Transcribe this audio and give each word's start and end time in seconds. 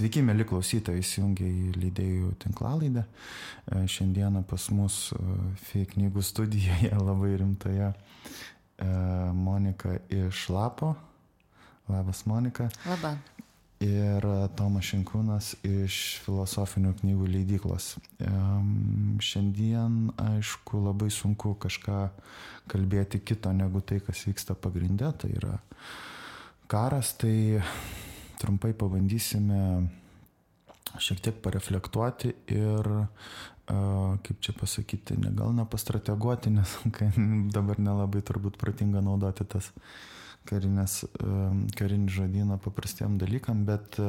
Sveiki, 0.00 0.22
mėly 0.24 0.46
klausytojai, 0.48 1.02
įsijungia 1.02 1.44
į 1.44 1.72
leidėjų 1.76 2.30
tinklalaidę. 2.40 3.02
E, 3.04 3.82
šiandieną 3.84 4.40
pas 4.48 4.70
mus 4.72 4.94
e, 5.12 5.18
FI 5.60 5.82
knygų 5.90 6.22
studijoje 6.24 6.88
labai 7.08 7.34
rimtoje 7.42 7.90
Monika 9.36 9.98
iš 10.08 10.46
Lapo. 10.48 10.94
Labas, 11.92 12.24
Monika. 12.24 12.70
Labą. 12.88 13.10
Ir 13.84 14.24
Tomas 14.56 14.88
Šinkūnas 14.88 15.50
iš 15.68 15.98
filosofinių 16.24 16.94
knygų 17.02 17.28
leidyklos. 17.34 17.90
Šiandien, 19.20 19.98
aišku, 20.16 20.80
labai 20.86 21.10
sunku 21.12 21.58
kažką 21.60 22.06
kalbėti 22.72 23.20
kito 23.20 23.52
negu 23.52 23.84
tai, 23.84 24.00
kas 24.06 24.24
vyksta 24.24 24.56
pagrindė. 24.56 25.12
Tai 25.20 25.34
yra 25.42 25.58
karas, 26.72 27.12
tai 27.20 27.36
trumpai 28.40 28.72
pabandysime 28.76 29.60
šiek 30.98 31.20
tiek 31.22 31.36
pareflektuoti 31.44 32.32
ir, 32.50 32.88
kaip 33.68 34.40
čia 34.42 34.54
pasakyti, 34.58 35.18
ne, 35.22 35.32
gal 35.36 35.52
nepastrateguoti, 35.54 36.52
nes 36.56 36.76
dabar 37.56 37.78
nelabai 37.82 38.24
turbūt 38.26 38.58
protinga 38.60 39.02
naudoti 39.04 39.46
tas 39.46 39.70
karinės, 40.48 41.04
karinį 41.78 42.10
žodyną 42.10 42.56
paprastiem 42.64 43.18
dalykam, 43.20 43.62
bet 43.68 44.00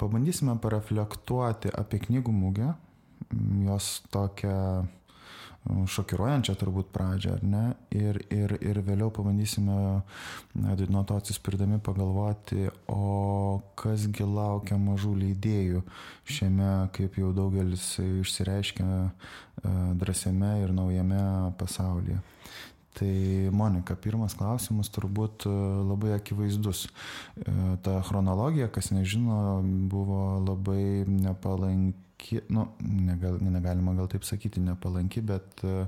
pabandysime 0.00 0.56
pareflektuoti 0.62 1.70
apie 1.76 2.00
knygų 2.08 2.34
mūgę, 2.34 2.72
jos 3.66 4.00
tokią 4.14 4.56
šokiruojančią 5.66 6.54
turbūt 6.60 6.90
pradžią, 6.94 7.36
ar 7.36 7.42
ne? 7.46 7.64
Ir, 7.94 8.18
ir, 8.34 8.56
ir 8.60 8.80
vėliau 8.86 9.10
pabandysime 9.14 10.02
nuo 10.54 11.02
to 11.08 11.18
atsispirdami 11.18 11.80
pagalvoti, 11.84 12.68
o 12.92 13.62
kasgi 13.78 14.26
laukia 14.26 14.78
mažų 14.80 15.14
leidėjų 15.24 15.82
šiame, 16.28 16.70
kaip 16.96 17.18
jau 17.20 17.32
daugelis 17.36 17.96
išsireiškia, 18.04 18.86
e, 18.86 19.74
drąsiame 19.98 20.56
ir 20.62 20.74
naujame 20.76 21.20
pasaulyje. 21.58 22.22
Tai 22.96 23.12
Monika, 23.52 23.92
pirmas 24.00 24.32
klausimas 24.38 24.88
turbūt 24.88 25.44
e, 25.44 25.52
labai 25.84 26.14
akivaizdus. 26.16 26.86
E, 26.86 27.52
ta 27.84 27.98
chronologija, 28.06 28.70
kas 28.72 28.88
nežino, 28.94 29.60
buvo 29.90 30.38
labai 30.46 31.04
nepalanki, 31.04 32.05
nu, 32.48 32.66
negal, 32.80 33.38
negalima 33.40 33.94
gal 33.94 34.08
taip 34.10 34.24
sakyti 34.24 34.60
nepalanki, 34.60 35.22
bet 35.24 35.62
e, 35.64 35.86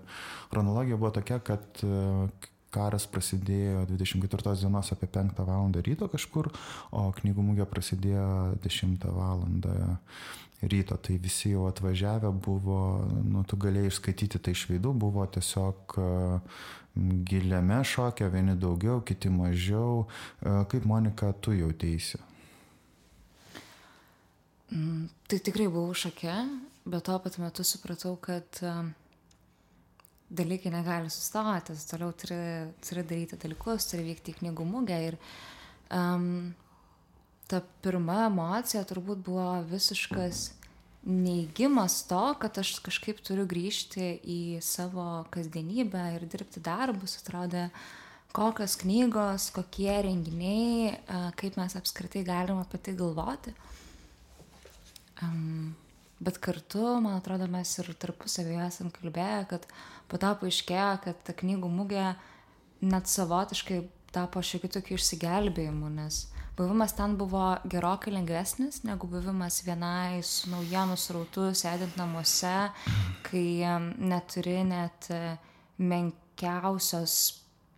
chronologija 0.51 0.97
buvo 0.97 1.11
tokia, 1.17 1.41
kad 1.45 1.83
e, 1.83 2.29
karas 2.75 3.07
prasidėjo 3.09 3.87
24 3.89 4.56
dienos 4.61 4.93
apie 4.93 5.09
5 5.09 5.41
val. 5.49 5.73
ryto 5.73 6.09
kažkur, 6.12 6.51
o 6.93 7.09
knygų 7.21 7.47
mūgė 7.51 7.69
prasidėjo 7.71 8.59
10 8.65 9.09
val. 9.17 9.47
ryto. 10.59 10.97
Tai 10.99 11.15
visi 11.23 11.53
jau 11.53 11.69
atvažiavę 11.69 12.33
buvo, 12.34 13.06
nu, 13.23 13.45
tu 13.47 13.56
galėjai 13.56 13.93
išskaityti 13.93 14.41
tai 14.43 14.56
iš 14.56 14.65
veidų, 14.73 14.91
buvo 15.06 15.23
tiesiog 15.27 15.95
e, 15.95 16.09
giliame 17.31 17.79
šokė, 17.87 18.27
vieni 18.33 18.56
daugiau, 18.59 19.01
kiti 19.06 19.31
mažiau. 19.31 20.09
Kaip 20.43 20.84
Monika, 20.84 21.31
tu 21.33 21.55
jau 21.55 21.71
teisi? 21.73 22.19
Mm, 24.69 25.08
tai 25.28 25.38
tikrai 25.41 25.69
buvau 25.72 25.94
šoke, 25.97 26.33
bet 26.84 27.06
tuo 27.06 27.16
pat 27.24 27.38
metu 27.41 27.64
supratau, 27.64 28.16
kad 28.20 28.61
um, 28.69 28.91
dalykai 30.28 30.72
negali 30.75 31.08
sustoti, 31.12 31.77
toliau 31.88 32.12
turi, 32.12 32.41
turi 32.84 33.05
daryti 33.08 33.38
dalykus, 33.41 33.88
turi 33.88 34.05
vykti 34.10 34.34
į 34.34 34.41
knygų 34.42 34.66
mugę. 34.69 34.98
Ir 35.09 35.16
um, 35.88 36.53
ta 37.48 37.62
pirma 37.81 38.26
emocija 38.26 38.84
turbūt 38.84 39.25
buvo 39.25 39.48
visiškas 39.70 40.50
neįgymas 41.09 42.03
to, 42.10 42.20
kad 42.43 42.60
aš 42.60 42.75
kažkaip 42.84 43.22
turiu 43.25 43.47
grįžti 43.48 44.19
į 44.20 44.41
savo 44.64 45.25
kasdienybę 45.32 46.03
ir 46.19 46.28
dirbti 46.28 46.60
darbus, 46.60 47.16
atrodė, 47.22 47.69
kokios 48.37 48.76
knygos, 48.82 49.48
kokie 49.56 49.94
renginiai, 50.04 50.98
kaip 51.41 51.56
mes 51.56 51.76
apskritai 51.78 52.26
galime 52.28 52.60
apie 52.66 52.82
tai 52.84 52.97
galvoti. 52.98 53.54
Um, 55.23 55.75
bet 56.23 56.39
kartu, 56.43 57.01
man 57.03 57.19
atrodo, 57.19 57.49
mes 57.51 57.75
ir 57.81 57.93
tarpusavėje 57.99 58.65
esam 58.67 58.91
kalbėję, 58.95 59.45
kad 59.53 59.69
po 60.11 60.19
to 60.21 60.33
paaiškėjo, 60.41 60.91
kad 61.05 61.23
ta 61.27 61.34
knygų 61.37 61.71
mugė 61.71 62.12
net 62.81 63.11
savotiškai 63.11 63.83
tapo 64.15 64.43
šiek 64.43 64.65
tiek 64.65 64.79
tokiu 64.79 64.97
išsigelbėjimu, 64.99 65.91
nes 65.93 66.27
buvimas 66.59 66.95
ten 66.97 67.17
buvo 67.19 67.43
gerokai 67.71 68.12
lengvesnis 68.15 68.83
negu 68.87 69.06
buvimas 69.11 69.61
vienai 69.67 70.23
su 70.27 70.51
naujienų 70.51 70.97
srautu, 70.99 71.50
sėdint 71.55 71.99
namuose, 72.00 72.71
kai 73.29 73.49
neturi 73.99 74.62
net 74.67 75.11
e, 75.15 75.37
menkiausios 75.79 77.19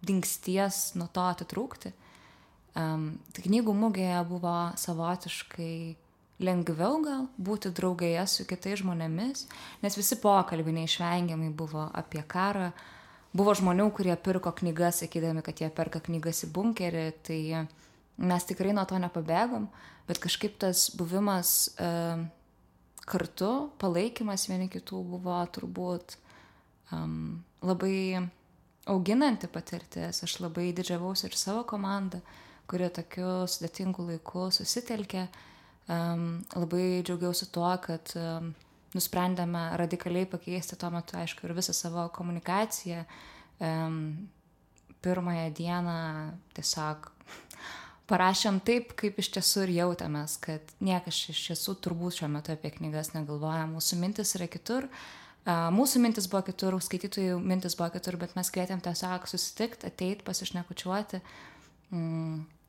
dingsties 0.06 0.94
nuo 0.96 1.10
to 1.12 1.26
atitrūkti. 1.32 1.92
Um, 2.78 3.18
tai 3.34 3.42
knygų 3.48 3.74
mugėje 3.74 4.20
buvo 4.30 4.54
savotiškai 4.78 5.74
lengviau 6.40 7.00
gal 7.04 7.26
būti 7.36 7.72
draugėje 7.76 8.24
su 8.30 8.46
kitais 8.48 8.80
žmonėmis, 8.80 9.44
nes 9.82 9.98
visi 9.98 10.18
pokalbiai 10.20 10.80
neišvengiamai 10.80 11.50
buvo 11.56 11.88
apie 11.96 12.22
karą. 12.26 12.70
Buvo 13.36 13.54
žmonių, 13.54 13.86
kurie 13.94 14.16
pirko 14.18 14.50
knygas, 14.58 15.04
sakydami, 15.04 15.44
kad 15.46 15.60
jie 15.62 15.68
perka 15.70 16.00
knygas 16.02 16.42
į 16.48 16.50
bunkerį, 16.56 17.04
tai 17.22 17.40
mes 18.18 18.46
tikrai 18.48 18.72
nuo 18.74 18.82
to 18.88 18.98
nepabėgom, 18.98 19.68
bet 20.08 20.18
kažkaip 20.22 20.56
tas 20.60 20.88
buvimas 20.98 21.70
e, 21.78 21.90
kartu, 23.06 23.52
palaikymas 23.80 24.48
vieni 24.50 24.66
kitų 24.72 25.04
buvo 25.12 25.38
turbūt 25.54 26.16
um, 26.90 27.40
labai 27.62 28.26
auginanti 28.90 29.50
patirtis. 29.52 30.24
Aš 30.26 30.40
labai 30.42 30.70
didžiavausi 30.76 31.28
ir 31.28 31.38
savo 31.38 31.62
komandą, 31.68 32.20
kuri 32.70 32.90
tokiu 32.94 33.44
sudėtingu 33.50 34.08
laiku 34.10 34.48
susitelkė 34.54 35.28
um, 35.90 36.26
labai 36.56 37.02
džiaugiausi 37.04 37.50
tuo, 37.54 37.70
kad 37.82 38.12
um, 38.18 38.52
nusprendėme 38.94 39.64
radikaliai 39.80 40.28
pakeisti 40.30 40.78
tuo 40.78 40.90
metu, 40.94 41.18
aišku, 41.18 41.46
ir 41.46 41.56
visą 41.58 41.74
savo 41.76 42.08
komunikaciją. 42.14 43.04
Um, 43.60 44.28
pirmąją 45.00 45.46
dieną 45.56 45.96
tiesiog 46.56 47.08
parašėm 48.10 48.58
taip, 48.66 48.92
kaip 48.98 49.20
iš 49.22 49.30
tiesų 49.36 49.64
ir 49.64 49.72
jautėmės, 49.78 50.36
kad 50.42 50.74
niekas 50.82 51.22
iš 51.32 51.40
tiesų 51.50 51.76
turbūt 51.84 52.18
šiuo 52.18 52.28
metu 52.32 52.52
apie 52.52 52.72
knygas 52.74 53.14
negalvoja, 53.14 53.68
mūsų 53.70 54.00
mintis 54.00 54.34
yra 54.38 54.50
kitur. 54.50 54.88
Mūsų 55.46 56.02
mintis 56.04 56.26
buvo 56.28 56.42
kitur, 56.50 56.76
skaitytojų 56.84 57.38
mintis 57.40 57.78
buvo 57.78 57.88
kitur, 57.94 58.18
bet 58.20 58.34
mes 58.36 58.50
kvietėm 58.52 58.82
tiesiog 58.84 59.24
susitikti, 59.30 59.88
ateiti, 59.88 60.26
pasišnekučiuoti. 60.26 61.22
Mm 61.94 62.59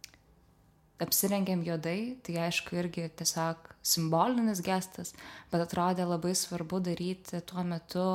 apsirengėm 1.04 1.64
juodai, 1.66 2.16
tai 2.26 2.38
aišku 2.46 2.78
irgi 2.80 3.08
tiesiog 3.20 3.72
simbolinis 3.82 4.62
gestas, 4.66 5.14
bet 5.52 5.66
atrodė 5.66 6.06
labai 6.06 6.34
svarbu 6.38 6.82
daryti 6.86 7.42
tuo 7.50 7.64
metu 7.66 8.08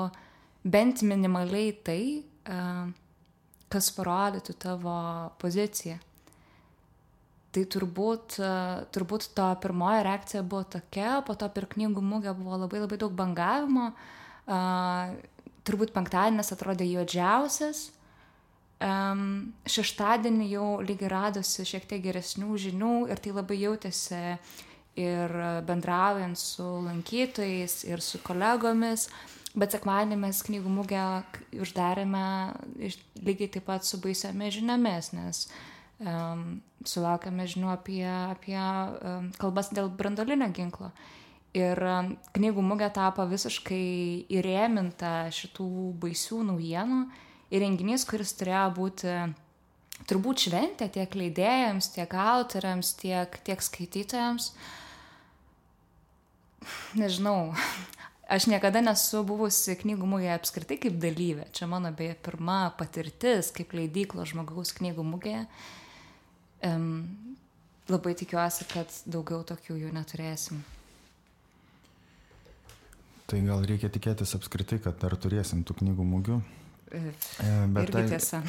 bent 0.67 1.03
minimaliai 1.07 1.73
tai, 1.87 2.03
kas 3.73 3.91
parodytų 3.97 4.55
tavo 4.63 4.99
poziciją. 5.43 5.99
Tai 7.57 7.65
turbūt, 7.73 8.37
turbūt 8.93 9.31
to 9.37 9.47
pirmoji 9.63 10.05
reakcija 10.05 10.43
buvo 10.45 10.67
tokia, 10.77 11.23
po 11.25 11.35
to 11.41 11.49
per 11.55 11.65
knygų 11.73 12.03
mugę 12.05 12.35
buvo 12.37 12.59
labai 12.67 12.83
labai 12.83 12.99
daug 13.01 13.15
bangavimo, 13.17 13.91
turbūt 15.67 15.95
penktadienis 15.95 16.53
atrodė 16.53 16.87
juodžiausias, 16.91 17.87
Um, 18.77 19.55
šeštadienį 19.65 20.51
jau 20.51 20.67
lygiai 20.85 21.09
radosi 21.09 21.65
šiek 21.65 21.87
tiek 21.89 22.03
geresnių 22.05 22.59
žinių 22.61 22.91
ir 23.09 23.23
tai 23.25 23.33
labai 23.33 23.57
jautėsi 23.63 24.19
ir 25.01 25.33
bendraujant 25.65 26.37
su 26.37 26.67
lankytojais, 26.85 27.79
ir 27.89 28.05
su 28.05 28.21
kolegomis. 28.25 29.09
Bet 29.57 29.73
sekmadienį 29.73 30.19
mes 30.21 30.43
knygų 30.45 30.69
mugę 30.69 31.03
uždarėme 31.65 32.25
lygiai 33.25 33.49
taip 33.55 33.65
pat 33.65 33.89
su 33.89 33.97
baisiomis 34.03 34.59
žiniomis, 34.59 35.09
nes 35.17 35.47
um, 36.05 36.59
sulaukėme 36.85 37.47
žinių 37.49 37.71
apie, 37.73 38.03
apie 38.05 38.59
um, 38.61 39.31
kalbas 39.41 39.73
dėl 39.73 39.89
brandolinio 39.89 40.51
ginklo. 40.53 40.91
Ir 41.57 41.81
um, 41.81 42.13
knygų 42.37 42.65
mugė 42.69 42.91
tapo 42.93 43.25
visiškai 43.31 44.29
įrėminta 44.37 45.31
šitų 45.33 45.71
baisių 46.05 46.43
naujienų 46.51 47.01
ir 47.51 47.63
renginys, 47.63 48.07
kuris 48.09 48.35
turėjo 48.39 48.69
būti 48.77 49.13
turbūt 50.05 50.47
šventė 50.47 50.89
tiek 50.93 51.15
leidėjams, 51.17 51.91
tiek 51.95 52.17
autoriams, 52.21 52.93
tiek, 53.01 53.39
tiek 53.47 53.63
skaitytojams. 53.65 54.51
Nežinau, 56.99 57.55
aš 58.37 58.49
niekada 58.51 58.83
nesu 58.85 59.23
buvusi 59.27 59.77
knygų 59.79 60.11
mugėje 60.11 60.37
apskritai 60.37 60.81
kaip 60.83 60.99
dalyvė. 61.03 61.49
Čia 61.57 61.71
mano 61.71 61.93
beje 61.97 62.19
pirma 62.27 62.67
patirtis 62.79 63.53
kaip 63.55 63.75
leidyklo 63.77 64.27
žmogaus 64.29 64.75
knygų 64.77 65.07
mugėje. 65.07 65.47
Um, 66.67 67.37
labai 67.93 68.17
tikiuosi, 68.19 68.67
kad 68.73 68.91
daugiau 69.07 69.45
tokių 69.47 69.79
jų 69.85 69.93
neturėsim. 69.95 70.65
Tai 73.27 73.41
gal 73.43 73.65
reikia 73.67 73.91
tikėtis 73.91 74.37
apskritai, 74.39 74.79
kad 74.83 74.99
dar 75.03 75.17
turėsim 75.19 75.65
tų 75.67 75.81
knygų 75.81 76.05
mūgių. 76.07 76.37
E, 76.97 77.15
E, 77.45 77.67
Bet 77.69 77.89
Irgi 77.89 77.93
tai, 77.93 78.09
tiesa. 78.09 78.43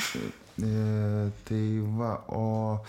e, 0.57 1.29
tai 1.43 1.63
va, 1.97 2.13
o 2.31 2.79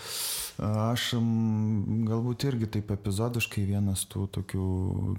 aš 0.59 1.13
m, 1.19 2.05
galbūt 2.07 2.45
irgi 2.49 2.67
taip 2.75 2.89
epizodiškai 2.95 3.63
vienas 3.67 4.05
tų 4.11 4.25
tokių 4.39 4.65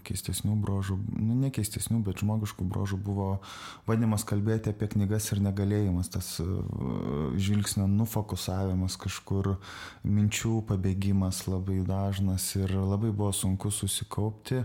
keistesnių 0.08 0.56
brožų, 0.64 0.96
nu 1.20 1.36
ne 1.38 1.50
keistesnių, 1.54 2.00
bet 2.08 2.20
žmogiškų 2.24 2.66
brožų 2.72 2.98
buvo 3.04 3.28
bandymas 3.88 4.24
kalbėti 4.28 4.72
apie 4.72 4.88
knygas 4.96 5.30
ir 5.32 5.42
negalėjimas, 5.46 6.10
tas 6.16 6.32
e, 6.42 6.48
žvilgsnio 7.40 7.86
nufokusavimas 7.92 8.98
kažkur, 9.00 9.54
minčių 10.04 10.60
pabėgimas 10.72 11.44
labai 11.48 11.80
dažnas 11.86 12.50
ir 12.58 12.72
labai 12.76 13.12
buvo 13.12 13.32
sunku 13.36 13.70
susikaupti. 13.72 14.64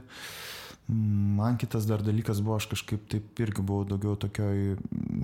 Man 0.87 1.57
kitas 1.57 1.87
dar 1.89 2.03
dalykas 2.05 2.43
buvo, 2.45 2.59
aš 2.59 2.67
kažkaip 2.69 3.07
taip 3.09 3.39
irgi 3.41 3.63
buvau 3.65 3.87
daugiau 3.89 4.13
tokioj, 4.21 4.75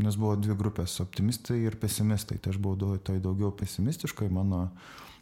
nes 0.01 0.15
buvo 0.17 0.33
dvi 0.41 0.55
grupės- 0.57 0.95
optimistai 1.05 1.59
ir 1.67 1.77
pesimistai. 1.77 2.39
Tai 2.41 2.55
aš 2.55 2.57
buvau 2.57 2.97
toj 2.97 3.21
daugiau 3.21 3.51
pesimistiškai, 3.53 4.31
mano, 4.31 4.71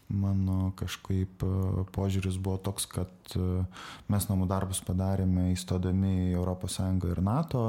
mano 0.09 0.71
kažkaip 0.77 1.44
e, 1.45 1.50
požiūris 1.94 2.39
buvo 2.41 2.57
toks, 2.57 2.88
kad 2.89 3.33
e, 3.38 3.63
mes 4.09 4.25
namų 4.29 4.47
darbus 4.50 4.81
padarėme 4.85 5.51
įstodami 5.53 6.33
į 6.33 6.39
ES 6.39 6.79
ir 7.11 7.21
NATO 7.25 7.63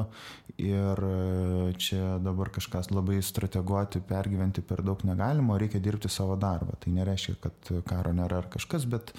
ir 0.56 1.04
e, 1.04 1.74
čia 1.80 2.16
dabar 2.24 2.48
kažkas 2.54 2.90
labai 2.94 3.20
strateguoti, 3.24 4.00
pergyventi 4.00 4.64
per 4.64 4.80
daug 4.86 5.04
negalima, 5.04 5.58
reikia 5.60 5.82
dirbti 5.84 6.08
savo 6.08 6.38
darbą. 6.40 6.78
Tai 6.80 6.94
nereiškia, 6.96 7.36
kad 7.44 7.72
karo 7.88 8.14
nėra 8.16 8.40
ar 8.40 8.50
kažkas, 8.52 8.88
bet, 8.88 9.12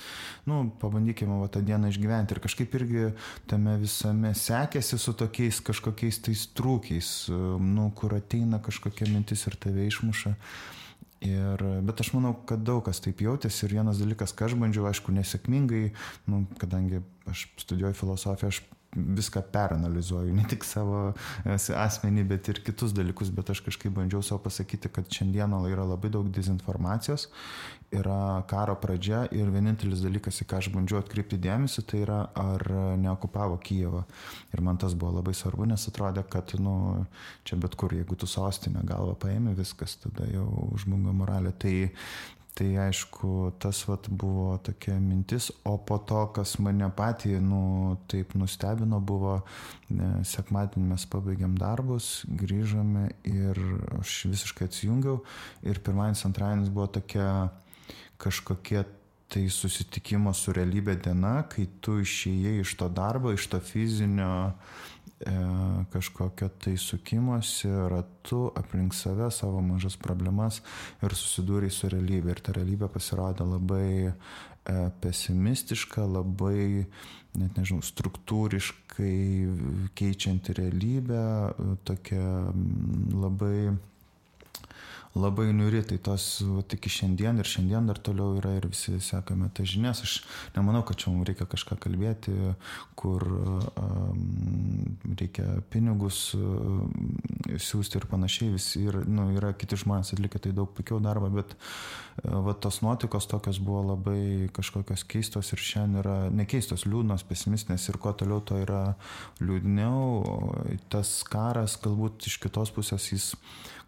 nu, 0.50 0.66
pabandykime 0.82 1.38
va 1.44 1.50
tą 1.52 1.62
dieną 1.66 1.94
išgyventi. 1.94 2.36
Ir 2.36 2.44
kažkaip 2.44 2.78
irgi 2.82 3.08
tame 3.50 3.78
visame 3.82 4.34
sekėsi 4.38 4.98
su 4.98 5.14
tokiais 5.18 5.62
kažkokiais 5.62 6.24
tais 6.26 6.50
trūkiais, 6.58 7.14
nu, 7.62 7.92
kur 7.96 8.18
ateina 8.18 8.62
kažkokia 8.64 9.10
mintis 9.14 9.46
ir 9.46 9.62
tave 9.62 9.86
išmuša. 9.90 10.38
Ir, 11.22 11.62
bet 11.86 12.02
aš 12.02 12.16
manau, 12.16 12.34
kad 12.50 12.64
daug 12.66 12.82
kas 12.88 12.98
taip 13.04 13.20
jautėsi 13.22 13.68
ir 13.68 13.76
vienas 13.78 14.00
dalykas, 14.02 14.34
ką 14.34 14.48
aš 14.48 14.56
bandžiau, 14.58 14.88
aišku, 14.90 15.14
nesėkmingai, 15.14 15.92
nu, 16.34 16.46
kadangi 16.62 17.04
aš 17.30 17.46
studijuoju 17.62 18.00
filosofiją, 18.00 18.50
aš 18.50 18.62
viską 18.96 19.42
peranalizuoju, 19.52 20.34
ne 20.36 20.44
tik 20.52 20.66
savo 20.68 21.12
e, 21.46 21.56
asmenį, 21.56 22.26
bet 22.28 22.50
ir 22.52 22.60
kitus 22.66 22.96
dalykus, 22.96 23.32
bet 23.34 23.54
aš 23.54 23.64
kažkaip 23.68 23.94
bandžiau 23.96 24.24
savo 24.26 24.42
pasakyti, 24.48 24.92
kad 24.92 25.08
šiandieną 25.12 25.62
yra 25.72 25.86
labai 25.88 26.12
daug 26.12 26.28
dezinformacijos, 26.34 27.30
yra 27.92 28.44
karo 28.52 28.76
pradžia 28.80 29.24
ir 29.36 29.52
vienintelis 29.52 30.04
dalykas, 30.04 30.42
į 30.44 30.48
ką 30.52 30.60
aš 30.60 30.70
bandžiau 30.76 31.02
atkreipti 31.02 31.40
dėmesį, 31.42 31.86
tai 31.88 32.04
yra 32.06 32.20
ar 32.36 32.68
neokupavo 33.00 33.60
Kijevą. 33.64 34.04
Ir 34.56 34.64
man 34.64 34.80
tas 34.82 34.96
buvo 34.96 35.18
labai 35.20 35.36
svarbu, 35.36 35.68
nes 35.72 35.88
atrodė, 35.92 36.24
kad, 36.32 36.56
nu, 36.60 37.06
čia 37.48 37.60
bet 37.60 37.76
kur, 37.80 37.96
jeigu 37.96 38.16
tu 38.20 38.28
sostinę 38.28 38.84
galvą 38.88 39.16
paėmė, 39.24 39.56
viskas 39.60 39.98
tada 40.04 40.28
jau 40.32 40.48
žmunga 40.84 41.16
moralė. 41.16 41.56
Tai, 41.62 41.76
Tai 42.52 42.68
aišku, 42.84 43.54
tas 43.64 43.80
vat 43.88 44.10
buvo 44.12 44.58
tokia 44.60 44.98
mintis, 45.00 45.48
o 45.64 45.78
po 45.78 45.96
to, 46.04 46.26
kas 46.36 46.58
mane 46.60 46.90
patį, 46.92 47.38
nu, 47.40 47.62
taip 48.12 48.36
nustebino, 48.36 49.00
buvo, 49.00 49.38
ne, 49.88 50.10
sekmadienį 50.28 50.90
mes 50.90 51.06
pabaigėm 51.14 51.56
darbus, 51.60 52.10
grįžome 52.28 53.08
ir 53.32 53.62
aš 54.02 54.18
visiškai 54.34 54.68
atsijungiau 54.68 55.22
ir 55.64 55.80
pirmadienis, 55.80 56.26
antradienis 56.28 56.74
buvo 56.76 56.90
tokia 57.00 57.30
kažkokie 58.22 58.84
tai 59.32 59.46
susitikimo 59.48 60.34
su 60.36 60.52
realybė 60.52 60.98
diena, 61.06 61.38
kai 61.48 61.70
tu 61.80 62.02
išėjai 62.04 62.58
iš 62.66 62.76
to 62.82 62.90
darbo, 62.92 63.32
iš 63.32 63.48
to 63.54 63.62
fizinio 63.64 64.52
kažkokio 65.92 66.50
tai 66.62 66.78
sukimosi 66.78 67.70
ratu 67.90 68.52
aplink 68.56 68.94
save, 68.94 69.32
savo 69.32 69.62
mažas 69.62 69.98
problemas 69.98 70.62
ir 71.04 71.16
susidūrė 71.16 71.70
su 71.72 71.90
realybė. 71.92 72.36
Ir 72.36 72.42
ta 72.44 72.56
realybė 72.58 72.90
pasirodė 72.92 73.48
labai 73.48 73.92
e, 74.08 74.14
pesimistiška, 75.04 76.06
labai, 76.08 76.86
net 77.38 77.60
nežinau, 77.60 77.84
struktūriškai 77.86 79.16
keičianti 79.98 80.58
realybę, 80.58 81.22
e, 81.22 81.78
tokia 81.88 82.26
labai 83.14 83.72
labai 85.16 85.50
niuri, 85.54 85.82
tai 85.84 85.98
tos 86.04 86.26
vat, 86.46 86.74
iki 86.78 86.92
šiandien 86.92 87.42
ir 87.42 87.48
šiandien 87.48 87.90
dar 87.90 88.00
toliau 88.00 88.38
yra 88.40 88.54
ir 88.58 88.68
visi 88.72 88.96
sekame 89.04 89.50
tas 89.54 89.68
žinias. 89.68 90.04
Aš 90.06 90.14
nemanau, 90.56 90.84
kad 90.88 91.00
čia 91.02 91.12
mums 91.12 91.28
reikia 91.28 91.48
kažką 91.52 91.78
kalbėti, 91.84 92.36
kur 93.00 93.26
um, 93.28 94.22
reikia 95.20 95.48
pinigus 95.74 96.30
um, 96.38 96.94
siūsti 97.52 98.00
ir 98.00 98.08
panašiai. 98.12 98.54
Visi 98.56 98.86
ir, 98.88 99.02
nu, 99.10 99.28
yra 99.36 99.52
kiti 99.58 99.80
žmonės 99.84 100.14
atlikę 100.16 100.40
tai 100.42 100.56
daug 100.56 100.72
puikiau 100.78 101.02
darbą, 101.04 101.32
bet 101.42 101.58
uh, 101.58 102.02
va, 102.24 102.54
tos 102.54 102.82
nuotikos 102.82 103.28
tokios 103.28 103.60
buvo 103.60 103.82
labai 103.92 104.50
kažkokios 104.56 105.04
keistos 105.10 105.52
ir 105.54 105.64
šiandien 105.64 106.02
yra 106.04 106.16
nekeistos, 106.34 106.86
liūdnos, 106.88 107.26
pesimistinės 107.28 107.90
ir 107.90 108.00
kuo 108.02 108.14
toliau 108.18 108.42
to 108.46 108.60
yra 108.62 108.96
liūdniau. 109.44 110.78
Tas 110.92 111.22
karas 111.28 111.78
galbūt 111.84 112.30
iš 112.30 112.40
kitos 112.44 112.74
pusės 112.76 113.12
jis 113.14 113.32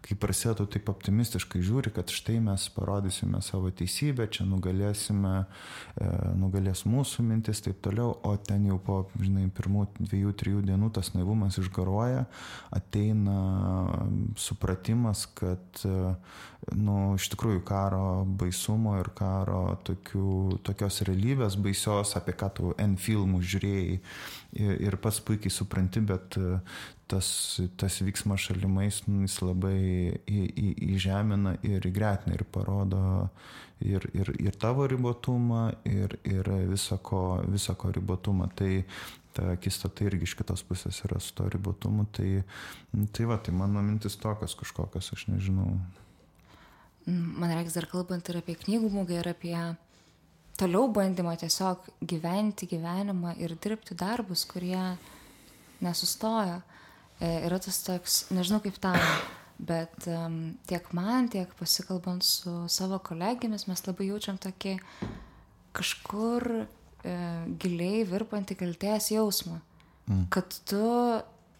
kai 0.04 0.16
prasidėtų 0.20 0.66
taip 0.74 0.88
optimistiškai 0.92 1.62
žiūri, 1.64 1.92
kad 1.94 2.12
štai 2.12 2.36
mes 2.44 2.66
parodysime 2.74 3.40
savo 3.44 3.70
teisybę, 3.72 4.26
čia 4.32 4.44
nugalėsime, 4.48 5.32
e, 5.44 6.08
nugalės 6.36 6.84
mūsų 6.88 7.24
mintis, 7.24 7.62
taip 7.64 7.80
toliau, 7.84 8.12
o 8.22 8.34
ten 8.36 8.66
jau 8.68 8.76
po, 8.84 8.98
žinai, 9.20 9.46
pirmų 9.54 9.86
dviejų, 10.00 10.34
trijų 10.40 10.64
dienų 10.68 10.90
tas 10.98 11.14
naivumas 11.16 11.56
išgaruoja, 11.62 12.26
ateina 12.74 13.38
supratimas, 14.40 15.24
kad, 15.40 15.64
e, 15.88 16.12
nu, 16.76 16.98
iš 17.16 17.30
tikrųjų 17.32 17.64
karo 17.64 18.04
baisumo 18.28 18.98
ir 19.00 19.08
karo 19.16 19.78
tokių, 19.88 20.60
tokios 20.68 21.00
realybės 21.08 21.56
baisios, 21.60 22.12
apie 22.20 22.36
ką 22.36 22.52
tu 22.58 22.74
N 22.80 22.98
filmų 23.00 23.40
žiūrėjai 23.40 23.98
ir, 24.54 24.96
pats 25.02 25.20
puikiai 25.24 25.52
supranti, 25.52 26.02
bet 26.04 26.38
e, 26.40 26.58
tas, 27.10 27.28
tas 27.80 27.98
vyksmas 28.04 28.46
šalimais, 28.48 29.02
nu, 29.08 29.24
jis 29.26 29.40
labai 29.42 29.78
į, 30.26 30.40
į, 30.44 30.68
įžemina 30.94 31.56
ir 31.66 31.84
įgretina 31.90 32.38
ir 32.38 32.46
parodo 32.54 33.02
ir, 33.84 34.06
ir, 34.14 34.32
ir 34.40 34.56
tavo 34.60 34.86
ribotumą, 34.90 35.66
ir, 35.88 36.16
ir 36.28 36.50
visako, 36.70 37.42
visako 37.50 37.92
ribotumą. 37.94 38.48
Tai 38.56 38.72
ta 39.34 39.50
akistata 39.56 40.06
irgi 40.06 40.28
iš 40.28 40.36
kitos 40.38 40.62
pusės 40.66 41.00
yra 41.06 41.18
su 41.20 41.34
to 41.34 41.48
ribotumu. 41.50 42.06
Tai, 42.14 42.28
tai 43.16 43.28
va, 43.28 43.38
tai 43.42 43.54
mano 43.56 43.82
mintis 43.82 44.16
tokios 44.20 44.54
kažkokios, 44.60 45.10
aš 45.16 45.26
nežinau. 45.32 45.74
Man 47.04 47.50
reikia 47.50 47.74
dar 47.74 47.88
kalbant 47.90 48.30
ir 48.30 48.38
apie 48.40 48.54
knygų 48.56 48.88
mūgą, 48.94 49.18
ir 49.20 49.28
apie 49.34 49.56
toliau 50.58 50.88
bandymą 50.92 51.34
tiesiog 51.40 51.88
gyventi 52.00 52.68
gyvenimą 52.70 53.34
ir 53.42 53.56
dirbti 53.58 53.96
darbus, 53.98 54.44
kurie 54.46 54.96
nesustoja. 55.84 56.60
E, 57.20 57.30
yra 57.46 57.58
tas 57.62 57.80
toks, 57.86 58.24
nežinau 58.34 58.60
kaip 58.62 58.78
tau, 58.82 58.98
bet 59.58 60.08
um, 60.10 60.54
tiek 60.66 60.86
man, 60.96 61.28
tiek 61.30 61.50
pasikalbant 61.58 62.26
su 62.26 62.54
savo 62.70 62.98
kolegėmis, 63.02 63.68
mes 63.70 63.84
labai 63.86 64.08
jaučiam 64.10 64.38
tokį 64.42 64.78
kažkur 65.74 66.48
e, 66.62 66.64
giliai 67.62 68.02
virpantį 68.08 68.58
kalties 68.62 69.12
jausmą. 69.14 69.60
Mm. 70.10 70.26
Kad 70.34 70.58
tu 70.68 70.82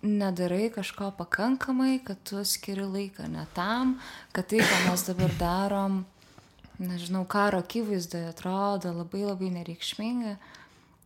nedarai 0.04 0.68
kažko 0.74 1.12
pakankamai, 1.16 1.98
kad 2.04 2.20
tu 2.28 2.42
skiri 2.44 2.84
laiką 2.84 3.28
ne 3.32 3.46
tam, 3.56 3.96
kad 4.36 4.50
tai, 4.50 4.60
ką 4.60 4.80
mes 4.88 5.06
dabar 5.08 5.38
darom, 5.40 6.02
nežinau, 6.78 7.24
karo 7.28 7.60
akivaizdoje 7.62 8.32
atrodo 8.32 8.92
labai 8.92 9.24
labai 9.28 9.50
nereikšminga. 9.60 10.36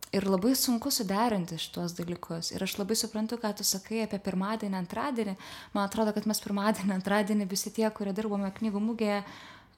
Ir 0.09 0.25
labai 0.25 0.55
sunku 0.57 0.89
suderinti 0.89 1.59
šitos 1.61 1.93
dalykus. 1.93 2.49
Ir 2.55 2.63
aš 2.65 2.79
labai 2.79 2.95
suprantu, 2.97 3.37
ką 3.37 3.51
tu 3.59 3.65
sakai 3.67 4.07
apie 4.07 4.17
pirmadienį, 4.25 4.79
antradienį. 4.79 5.35
Man 5.75 5.85
atrodo, 5.85 6.15
kad 6.15 6.25
mes 6.25 6.41
pirmadienį, 6.41 6.95
antradienį 6.95 7.45
visi 7.51 7.69
tie, 7.75 7.85
kurie 7.93 8.15
dirbome 8.17 8.49
knygų 8.55 8.81
mūgėje, 8.87 9.19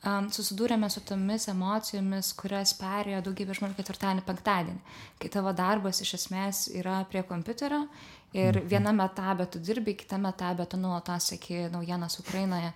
um, 0.07 0.29
susidūrėme 0.31 0.87
su 0.91 1.03
tomis 1.03 1.49
emocijomis, 1.51 2.31
kurias 2.39 2.73
perėjo 2.79 3.21
daugybė 3.27 3.57
žmonių 3.59 3.77
ketvirtadienį, 3.81 4.25
penktadienį. 4.27 4.97
Kai 5.19 5.31
tavo 5.35 5.51
darbas 5.57 5.99
iš 6.05 6.15
esmės 6.21 6.65
yra 6.79 7.01
prie 7.11 7.25
kompiuterio 7.27 7.83
ir 8.31 8.55
mhm. 8.55 8.69
viename 8.71 9.07
etape 9.11 9.49
tu 9.51 9.59
dirbi, 9.59 9.97
kitame 9.99 10.31
etape 10.31 10.69
tu 10.71 10.79
nuolatos 10.79 11.33
seki 11.33 11.65
naujienas 11.73 12.21
Ukrainoje. 12.23 12.71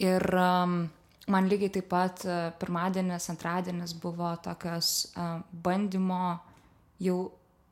Ir 0.00 0.24
um, 0.40 0.86
man 1.28 1.48
lygiai 1.50 1.72
taip 1.78 1.88
pat 1.92 2.24
uh, 2.26 2.48
pirmadienis, 2.60 3.28
antradienis 3.32 3.94
buvo 4.00 4.30
tokios 4.44 5.12
uh, 5.14 5.38
bandymo 5.52 6.38
jau 7.02 7.18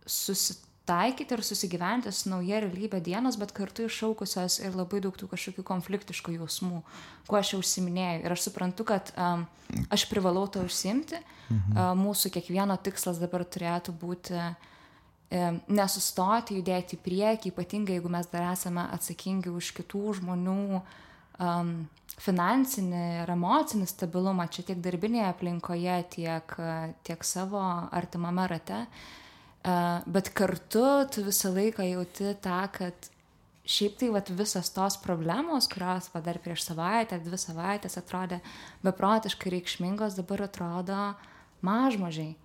susitaikyti 0.06 1.34
ir 1.34 1.42
susigyventi 1.42 2.12
su 2.14 2.30
nauja 2.30 2.60
realybė 2.62 3.00
dienos, 3.02 3.38
bet 3.40 3.52
kartu 3.56 3.88
iššaukusios 3.88 4.60
ir 4.62 4.76
labai 4.78 5.00
daug 5.04 5.16
tų 5.18 5.28
kažkokių 5.32 5.64
konfliktiškų 5.66 6.36
jausmų, 6.36 6.82
kuo 7.26 7.40
aš 7.40 7.54
jau 7.54 7.60
užsiminėjau. 7.62 8.22
Ir 8.22 8.36
aš 8.36 8.46
suprantu, 8.46 8.86
kad 8.86 9.10
um, 9.16 9.46
aš 9.90 10.06
privalau 10.10 10.46
to 10.46 10.62
užsimti. 10.66 11.18
Mhm. 11.50 11.74
Uh, 11.74 11.92
mūsų 11.98 12.32
kiekvieno 12.38 12.78
tikslas 12.82 13.18
dabar 13.22 13.44
turėtų 13.46 13.94
būti 13.98 14.38
um, 14.38 15.60
nesustoti, 15.66 16.60
judėti 16.60 16.98
į 16.98 17.02
priekį, 17.02 17.52
ypatingai 17.54 17.98
jeigu 17.98 18.12
mes 18.12 18.30
dar 18.30 18.52
esame 18.52 18.86
atsakingi 18.94 19.50
už 19.50 19.72
kitų 19.80 20.20
žmonių 20.20 20.58
um, 20.78 21.76
finansinį 22.22 23.02
ir 23.22 23.32
emocinį 23.34 23.88
stabilumą 23.90 24.46
čia 24.52 24.64
tiek 24.70 24.80
darbinėje 24.84 25.26
aplinkoje, 25.28 25.96
tiek, 26.16 26.56
tiek 27.04 27.26
savo 27.28 27.60
artimame 27.92 28.46
rate. 28.48 28.86
Bet 30.06 30.30
kartu 30.38 30.86
tu 31.12 31.26
visą 31.26 31.50
laiką 31.52 31.84
jauti 31.84 32.32
tą, 32.40 32.62
kad 32.72 33.10
šiaip 33.66 33.98
tai 33.98 34.10
vat, 34.14 34.30
visas 34.30 34.70
tos 34.70 34.96
problemos, 35.02 35.66
kurios 35.70 36.08
va, 36.14 36.22
dar 36.24 36.38
prieš 36.42 36.68
savaitę, 36.68 37.18
dvi 37.22 37.38
savaitės 37.40 37.98
atrodė 37.98 38.40
beprotiškai 38.86 39.52
reikšmingos, 39.56 40.16
dabar 40.18 40.46
atrodo 40.46 41.00
mažmožiai. 41.66 42.36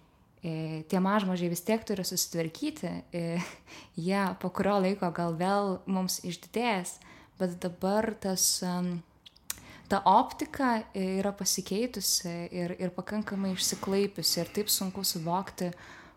E, 0.41 0.81
tie 0.89 0.97
mažmožiai 0.97 1.51
vis 1.53 1.61
tiek 1.61 1.83
turi 1.85 2.03
susitvarkyti, 2.07 2.91
e, 3.13 3.37
jie 4.07 4.23
po 4.41 4.49
kurio 4.49 4.79
laiko 4.81 5.11
gal 5.13 5.37
vėl 5.37 5.77
mums 5.85 6.17
išdidės, 6.25 6.97
bet 7.37 7.59
dabar 7.61 8.09
tas 8.21 8.47
um, 8.65 8.95
ta 9.91 9.99
optika 10.07 10.77
yra 10.95 11.33
pasikeitusi 11.35 12.31
ir, 12.55 12.77
ir 12.79 12.93
pakankamai 12.95 13.51
išsiklaipiusi 13.57 14.39
ir 14.39 14.51
taip 14.55 14.69
sunku 14.71 15.03
suvokti, 15.03 15.67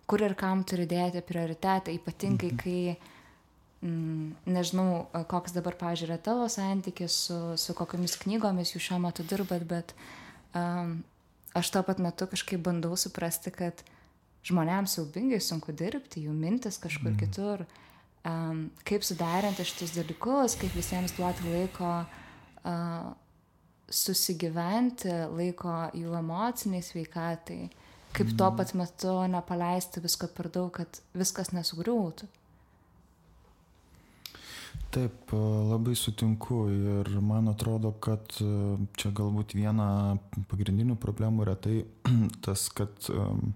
kur 0.06 0.22
ir 0.22 0.36
kam 0.38 0.62
turi 0.62 0.86
dėti 0.86 1.24
prioritetą, 1.26 1.90
ypatingai 1.98 2.52
mhm. 2.52 2.60
kai 2.60 3.88
mm, 3.88 4.52
nežinau, 4.54 5.06
koks 5.30 5.56
dabar, 5.56 5.74
pažiūrė, 5.80 6.20
tavo 6.22 6.46
santykis 6.52 7.16
su, 7.26 7.38
su 7.58 7.74
kokiamis 7.74 8.14
knygomis 8.22 8.76
jūs 8.76 8.86
šiuo 8.90 9.00
metu 9.02 9.26
dirbat, 9.26 9.66
bet 9.66 9.96
um, 10.54 11.00
aš 11.58 11.72
tuo 11.74 11.82
pat 11.88 12.02
metu 12.04 12.30
kažkaip 12.30 12.62
bandau 12.62 12.94
suprasti, 13.00 13.50
kad 13.54 13.82
žmonėms 14.46 14.94
siaubingai 14.94 15.42
sunku 15.42 15.74
dirbti, 15.74 16.28
jų 16.28 16.36
mintis 16.36 16.78
kažkur 16.78 17.10
mm. 17.10 17.18
kitur. 17.24 17.66
Um, 18.24 18.68
kaip 18.88 19.02
suderinti 19.04 19.66
šitus 19.66 19.98
dalykus, 19.98 20.54
kaip 20.56 20.72
visiems 20.78 21.12
duoti 21.18 21.44
laiko 21.44 21.90
uh, 22.04 23.10
susigyventi, 23.94 25.10
laiko 25.32 25.74
jų 25.96 26.14
emociniai 26.18 26.84
sveikatai, 26.84 27.60
kaip 28.14 28.32
tuo 28.36 28.50
mhm. 28.50 28.56
pat 28.60 28.72
metu 28.78 29.18
nepaleisti 29.30 30.02
visko 30.04 30.30
per 30.34 30.50
daug, 30.54 30.72
kad 30.74 31.02
viskas 31.16 31.54
nesugriūtų. 31.54 32.30
Taip, 34.94 35.32
labai 35.34 35.96
sutinku 35.98 36.68
ir 36.70 37.08
man 37.22 37.50
atrodo, 37.50 37.90
kad 38.02 38.30
čia 38.34 39.10
galbūt 39.10 39.56
viena 39.58 39.88
pagrindinių 40.50 40.94
problemų 41.02 41.42
yra 41.46 41.56
tai, 41.58 41.80
tas, 42.46 42.68
kad 42.70 43.08
um, 43.10 43.50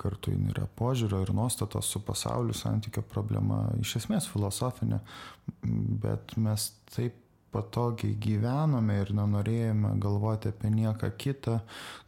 kartu 0.00 0.32
yra 0.52 0.68
požiūrio 0.78 1.24
ir 1.24 1.32
nuostatos 1.36 1.90
su 1.90 2.02
pasauliu 2.06 2.54
santykio 2.56 3.02
problema, 3.10 3.64
iš 3.82 3.96
esmės 4.02 4.28
filosofinė, 4.30 5.00
bet 6.04 6.36
mes 6.40 6.70
taip 6.94 7.18
patogiai 7.54 8.16
gyvenome 8.22 9.00
ir 9.02 9.12
nenorėjome 9.16 9.94
galvoti 10.02 10.50
apie 10.52 10.70
nieką 10.74 11.10
kitą, 11.20 11.60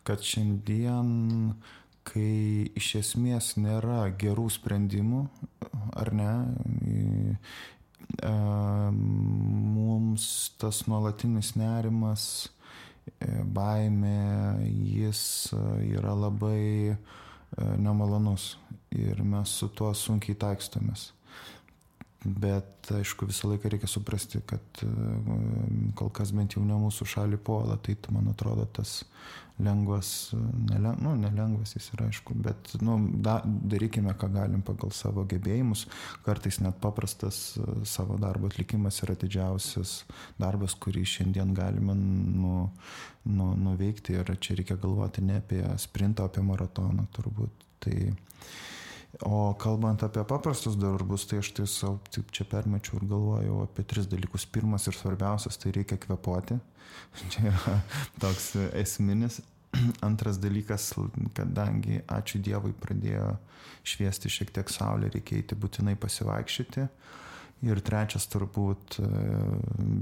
kad 0.06 0.22
šiandien, 0.26 1.54
kai 2.06 2.70
iš 2.78 2.94
esmės 3.02 3.54
nėra 3.58 4.04
gerų 4.18 4.48
sprendimų, 4.50 5.22
ar 5.98 6.12
ne, 6.18 6.32
mums 9.76 10.26
tas 10.58 10.82
nuolatinis 10.90 11.54
nerimas, 11.56 12.26
e, 13.18 13.30
baimė, 13.42 14.62
jis 14.66 15.22
yra 15.54 16.14
labai 16.14 16.92
e, 16.92 16.96
nemalonus 17.78 18.56
ir 18.92 19.22
mes 19.24 19.56
su 19.62 19.70
tuo 19.72 19.94
sunkiai 19.96 20.38
taikstomės 20.38 21.10
bet 22.24 22.90
aišku 22.94 23.26
visą 23.26 23.50
laiką 23.50 23.70
reikia 23.72 23.90
suprasti 23.90 24.40
kad 24.46 24.82
kol 25.98 26.10
kas 26.14 26.32
bent 26.36 26.56
jau 26.56 26.62
ne 26.64 26.76
mūsų 26.84 27.08
šalį 27.14 27.38
puola 27.42 27.78
tai 27.82 27.96
man 28.14 28.30
atrodo 28.30 28.66
tas 28.78 29.02
lengvas 29.62 30.32
nele 30.70 30.94
nu 31.02 31.14
nelengvas 31.16 31.74
jis 31.76 31.90
yra 31.94 32.06
aišku 32.10 32.34
bet 32.34 32.74
nu 32.80 32.96
da 33.26 33.40
darykime 33.44 34.14
ką 34.18 34.30
galim 34.32 34.62
pagal 34.62 34.90
savo 34.96 35.24
gebėjimus. 35.28 35.86
Kartais 36.24 36.60
net 36.64 36.80
paprastas 36.80 37.58
savo 37.84 38.18
darbo 38.18 38.50
atlikimas 38.50 39.02
yra 39.06 39.16
didžiausias 39.18 40.02
darbas 40.40 40.74
kurį 40.74 41.04
šiandien 41.14 41.54
galime 41.54 41.94
nu 41.94 42.70
nu 43.24 43.52
nuveikti. 43.54 44.16
Ir 44.18 44.34
čia 44.40 44.56
reikia 44.58 44.76
galvoti 44.76 45.22
ne 45.22 45.38
apie 45.42 45.62
sprintą 45.78 46.24
o 46.24 46.30
apie 46.30 46.42
maratoną 46.42 47.06
turbūt. 47.14 47.68
Tai 47.82 47.96
O 49.20 49.52
kalbant 49.60 50.02
apie 50.02 50.24
paprastus 50.24 50.76
darbus, 50.80 51.26
tai 51.28 51.42
aš 51.42 51.50
tai 51.52 51.66
savo 51.68 51.98
taip 52.08 52.30
čia 52.32 52.46
permečiau 52.48 52.96
ir 52.96 53.08
galvojau 53.10 53.58
apie 53.66 53.84
tris 53.84 54.08
dalykus. 54.08 54.46
Pirmas 54.48 54.88
ir 54.88 54.96
svarbiausias, 54.96 55.60
tai 55.60 55.74
reikia 55.76 56.00
kvepuoti. 56.00 56.56
Čia 57.32 57.50
yra 57.52 57.74
toks 58.20 58.54
esminis. 58.80 59.42
Antras 60.08 60.40
dalykas, 60.40 60.90
kadangi 61.36 62.00
ačiū 62.08 62.40
Dievui 62.44 62.72
pradėjo 62.76 63.36
šviesti 63.84 64.32
šiek 64.32 64.52
tiek 64.56 64.72
saulė, 64.72 65.12
reikia 65.12 65.40
eiti 65.40 65.56
būtinai 65.60 65.96
pasivaikščioti. 66.00 66.88
Ir 67.68 67.78
trečias 67.84 68.26
turbūt 68.32 68.98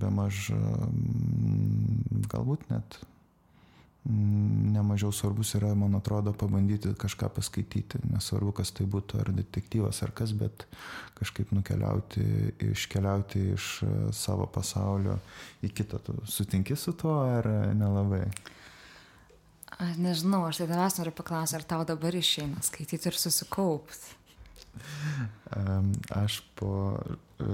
be 0.01 0.11
maž, 0.15 0.49
galbūt 2.31 2.71
net 2.71 3.03
nemažiau 4.05 5.13
svarbus 5.13 5.53
yra, 5.59 5.75
man 5.77 5.95
atrodo, 5.99 6.33
pabandyti 6.33 6.95
kažką 6.99 7.29
paskaityti. 7.37 8.01
Nesvarbu, 8.09 8.55
kas 8.61 8.73
tai 8.77 8.87
būtų, 8.89 9.21
ar 9.21 9.33
detektyvas, 9.37 10.01
ar 10.07 10.15
kas, 10.17 10.33
bet 10.37 10.65
kažkaip 11.19 11.53
nukeliauti, 11.53 12.25
iškeliauti 12.71 13.45
iš 13.57 13.67
e, 13.85 13.91
savo 14.17 14.49
pasaulio 14.49 15.19
į 15.65 15.73
kitą. 15.77 16.01
Tu 16.07 16.17
sutinki 16.25 16.79
su 16.81 16.97
tuo 16.97 17.19
ar 17.29 17.49
nelabai? 17.77 18.25
Aš 19.81 20.01
nežinau, 20.01 20.47
aš 20.49 20.63
tai 20.63 20.71
tavęs 20.73 20.97
noriu 21.01 21.13
paklausti, 21.17 21.61
ar 21.61 21.69
tau 21.69 21.85
dabar 21.89 22.17
išeina 22.17 22.65
skaityti 22.65 23.13
ir 23.13 23.21
susikaupti. 23.21 24.17
Aš 26.15 26.41
po, 26.55 26.97
e, 27.43 27.47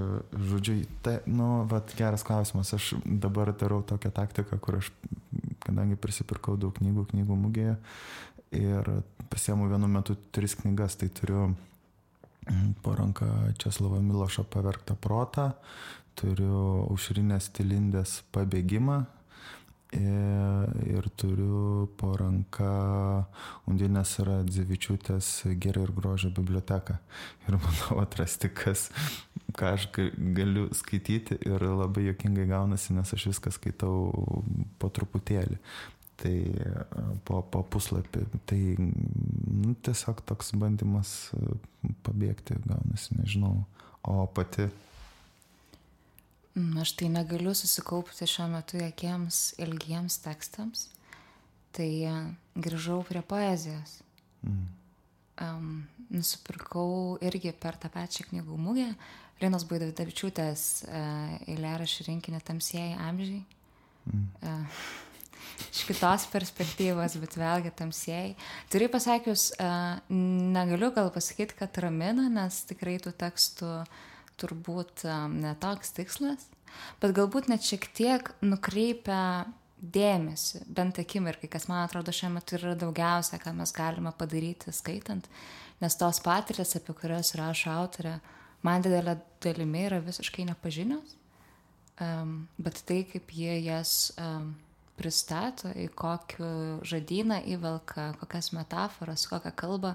žodžiu, 0.51 0.83
tai, 1.03 1.19
nu, 1.27 1.65
vat, 1.71 1.95
geras 1.99 2.25
klausimas, 2.27 2.75
aš 2.77 2.93
dabar 3.05 3.55
darau 3.57 3.81
tokią 3.87 4.11
taktiką, 4.15 4.59
kur 4.61 4.79
aš 4.83 4.91
kadangi 5.67 5.99
prisipirkau 6.01 6.57
daug 6.61 6.75
knygų 6.79 7.07
knygų 7.13 7.39
mugėje 7.43 7.77
ir 8.57 8.91
pasiemu 9.31 9.69
vienu 9.71 9.89
metu 9.91 10.17
tris 10.33 10.55
knygas, 10.61 10.97
tai 11.01 11.11
turiu 11.11 11.49
mm, 11.51 12.79
po 12.83 12.95
ranką 12.97 13.29
Česlovo 13.59 14.01
Milošo 14.01 14.47
pavergtą 14.51 14.97
protą, 15.03 15.51
turiu 16.17 16.87
Aušrinės 16.87 17.51
Tilindės 17.57 18.21
pabėgimą 18.33 19.03
ir 19.93 21.09
turiu 21.17 21.87
po 21.99 22.13
ranka 22.19 22.71
Undinės 23.71 24.17
Radzevičiūtės 24.27 25.31
Gerai 25.63 25.85
ir 25.87 25.93
grožio 25.95 26.31
biblioteką. 26.35 26.99
Ir 27.47 27.59
manau 27.63 28.01
atrasti, 28.03 28.51
kas, 28.51 28.89
ką 29.57 29.75
aš 29.77 29.89
galiu 30.37 30.69
skaityti 30.75 31.39
ir 31.47 31.63
labai 31.63 32.09
jokingai 32.09 32.49
gaunasi, 32.51 32.97
nes 32.97 33.13
aš 33.15 33.29
viską 33.31 33.53
skaitau 33.55 34.11
po 34.81 34.91
truputėlį. 34.91 35.61
Tai 36.17 36.35
po, 37.29 37.43
po 37.45 37.61
puslapį. 37.61 38.25
Tai 38.49 38.61
nu, 38.81 39.75
tiesiog 39.85 40.23
toks 40.25 40.55
bandymas 40.57 41.11
pabėgti 42.07 42.57
gaunasi, 42.65 43.19
nežinau. 43.21 43.67
O 44.07 44.25
pati 44.33 44.71
aš 46.81 46.93
tai 46.97 47.09
negaliu 47.13 47.53
susikaupti 47.55 48.27
šiuo 48.29 48.47
metu 48.49 48.79
jokiems 48.81 49.55
ilgiems 49.61 50.17
tekstams, 50.25 50.87
tai 51.77 51.91
e, 52.09 52.15
grįžau 52.57 53.03
prie 53.05 53.21
poezijos. 53.21 53.99
Mm. 54.47 54.63
Um, 55.37 55.67
nusipirkau 56.09 57.19
irgi 57.21 57.53
per 57.61 57.77
tą 57.77 57.91
pačią 57.93 58.25
knygų 58.31 58.57
mugę 58.57 58.87
Linos 59.43 59.67
Baidavičiūtės 59.69 60.63
uh, 60.87 61.35
eilėrašį 61.45 62.07
rinkinį 62.07 62.41
Tamsieji 62.47 62.95
amžiai. 63.05 63.43
Mm. 64.09 64.23
Uh, 64.41 64.87
iš 65.75 65.85
kitos 65.91 66.25
perspektyvos, 66.33 67.19
bet 67.21 67.37
vėlgi 67.37 67.75
tamsieji. 67.77 68.33
Turiu 68.73 68.89
pasakius, 68.93 69.51
negaliu 70.09 70.89
gal 70.97 71.13
pasakyti, 71.13 71.57
kad 71.61 71.77
ramina, 71.85 72.31
nes 72.33 72.63
tikrai 72.69 72.97
tų 73.05 73.13
tekstų 73.21 73.71
uh, 73.83 74.05
turbūt 74.41 75.07
netoks 75.33 75.95
tikslas, 75.97 76.49
bet 77.01 77.15
galbūt 77.17 77.49
net 77.51 77.65
šiek 77.65 77.87
tiek 77.97 78.31
nukreipia 78.45 79.47
dėmesį, 79.77 80.65
bent 80.73 80.99
akimirkai, 81.01 81.49
kas 81.53 81.69
man 81.71 81.85
atrodo 81.85 82.15
šiuo 82.15 82.31
metu 82.37 82.57
yra 82.57 82.75
daugiausia, 82.79 83.39
ką 83.43 83.53
mes 83.57 83.73
galime 83.77 84.13
padaryti 84.17 84.73
skaitant, 84.75 85.29
nes 85.83 85.99
tos 86.01 86.21
patirtis, 86.25 86.77
apie 86.79 86.97
kurias 86.97 87.35
rašo 87.37 87.73
autorė, 87.75 88.17
man 88.67 88.85
didelė 88.85 89.19
dalimi 89.45 89.85
yra 89.87 90.01
visiškai 90.05 90.47
nepažinios, 90.49 91.17
um, 92.01 92.47
bet 92.57 92.81
tai, 92.89 93.03
kaip 93.11 93.35
jie 93.37 93.59
jas 93.67 94.15
um, 94.17 94.55
pristato, 94.97 95.71
į 95.77 95.91
kokį 95.93 96.49
žodyną 96.89 97.43
įvelka, 97.53 98.15
kokias 98.23 98.55
metaforas, 98.57 99.27
kokią 99.29 99.53
kalbą, 99.61 99.93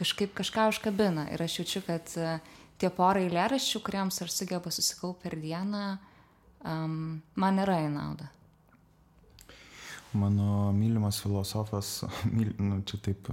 kažkaip 0.00 0.32
kažką 0.38 0.70
užkabina. 0.72 1.28
Ir 1.34 1.44
aš 1.44 1.60
jaučiu, 1.60 1.84
kad 1.84 2.14
uh, 2.16 2.54
tie 2.82 2.90
porai 2.94 3.28
lėraščių, 3.30 3.80
kuriems 3.86 4.20
aš 4.24 4.34
sugebu 4.34 4.72
susikaupti 4.74 5.28
per 5.28 5.38
dieną, 5.40 5.82
um, 6.66 7.20
man 7.38 7.62
yra 7.62 7.78
į 7.86 7.90
naudą. 7.94 8.28
Mano 10.18 10.72
mylimas 10.76 11.22
filosofas, 11.24 12.02
myl, 12.36 12.52
nu, 12.60 12.82
čia 12.88 13.00
taip 13.06 13.30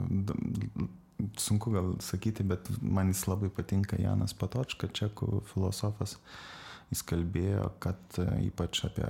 sunku 1.38 1.74
gal 1.74 1.96
sakyti, 2.03 2.46
bet 2.48 2.70
man 2.82 3.12
jis 3.12 3.25
labai 3.27 3.50
patinka 3.51 4.00
Janas 4.00 4.36
Patočka, 4.38 4.88
čekų 4.88 5.44
filosofas. 5.51 6.18
Jis 6.89 7.03
kalbėjo, 7.06 7.68
kad 7.84 8.18
e, 8.18 8.25
ypač 8.48 8.79
apie 8.88 9.06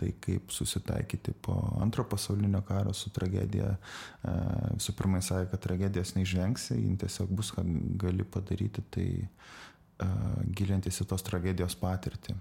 tai, 0.00 0.12
kaip 0.24 0.52
susitaikyti 0.54 1.34
po 1.44 1.56
antro 1.84 2.06
pasaulinio 2.08 2.62
karo 2.66 2.94
su 2.96 3.12
tragedija. 3.14 3.74
E, 3.76 4.36
visų 4.78 4.94
pirma, 4.98 5.20
jis 5.20 5.32
sakė, 5.32 5.50
kad 5.52 5.64
tragedijos 5.66 6.14
neišvengsi, 6.16 6.78
jin 6.78 6.96
tiesiog 7.00 7.34
bus, 7.36 7.52
ką 7.56 7.64
gali 8.00 8.24
padaryti, 8.24 8.84
tai 8.96 9.08
e, 9.20 10.08
gilintis 10.56 11.02
į 11.04 11.10
tos 11.12 11.26
tragedijos 11.26 11.76
patirtį. 11.80 12.38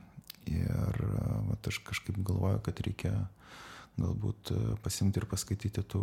Ir 0.50 1.04
va, 1.04 1.60
aš 1.68 1.82
kažkaip 1.86 2.18
galvoju, 2.26 2.64
kad 2.66 2.80
reikia 2.86 3.14
galbūt 4.00 4.54
e, 4.56 4.60
pasimti 4.84 5.20
ir 5.22 5.28
paskaityti 5.30 5.84
tų 5.92 6.02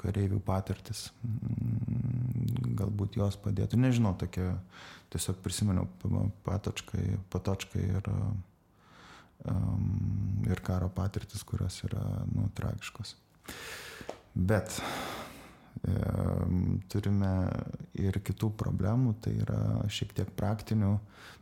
kareivių 0.00 0.40
patirtis, 0.44 1.08
mm, 1.24 2.72
galbūt 2.78 3.18
jos 3.20 3.38
padėtų. 3.40 3.80
Nežinau, 3.80 4.14
tokia, 4.20 4.54
tiesiog 5.14 5.40
prisiminiau 5.44 5.88
patočkai, 6.46 7.06
patočkai 7.32 7.86
ir, 7.88 8.12
um, 9.50 10.44
ir 10.48 10.62
karo 10.64 10.90
patirtis, 10.92 11.42
kurios 11.46 11.80
yra, 11.88 12.04
nu, 12.34 12.48
tragiškos. 12.56 13.16
Bet 14.34 14.80
turime 16.92 17.30
ir 17.98 18.18
kitų 18.22 18.52
problemų, 18.58 19.16
tai 19.24 19.32
yra 19.42 19.82
šiek 19.90 20.12
tiek 20.14 20.28
praktinių, 20.38 20.92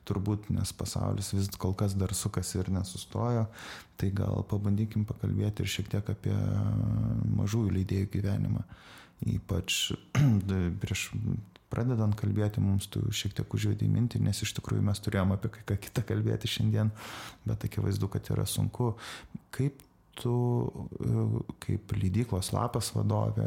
turbūt, 0.08 0.48
nes 0.54 0.72
pasaulis 0.72 1.32
vis 1.34 1.50
kol 1.60 1.74
kas 1.76 1.94
dar 1.98 2.14
sukasi 2.16 2.58
ir 2.62 2.70
nesustojo, 2.72 3.46
tai 4.00 4.10
gal 4.16 4.40
pabandykim 4.48 5.04
pakalbėti 5.04 5.62
ir 5.62 5.72
šiek 5.74 5.90
tiek 5.92 6.08
apie 6.14 6.36
mažųjų 7.36 7.74
leidėjų 7.76 8.10
gyvenimą. 8.16 8.64
Ypač 9.28 9.92
prieš 10.80 11.10
pradedant 11.70 12.16
kalbėti, 12.18 12.62
mums 12.62 12.88
tu 12.90 13.02
šiek 13.14 13.36
tiek 13.38 13.54
užvedai 13.56 13.88
mintį, 13.90 14.22
nes 14.26 14.42
iš 14.44 14.54
tikrųjų 14.58 14.82
mes 14.88 15.02
turėjom 15.04 15.36
apie 15.36 15.52
ką 15.54 15.78
kitą 15.86 16.04
kalbėti 16.08 16.50
šiandien, 16.50 16.90
bet 17.46 17.68
akivaizdu, 17.68 18.10
kad 18.10 18.32
yra 18.34 18.46
sunku. 18.48 18.94
Kaip 19.54 19.84
tu 20.20 20.34
kaip 21.62 21.94
leidyklos 21.96 22.50
lapas 22.52 22.90
vadovė 22.96 23.46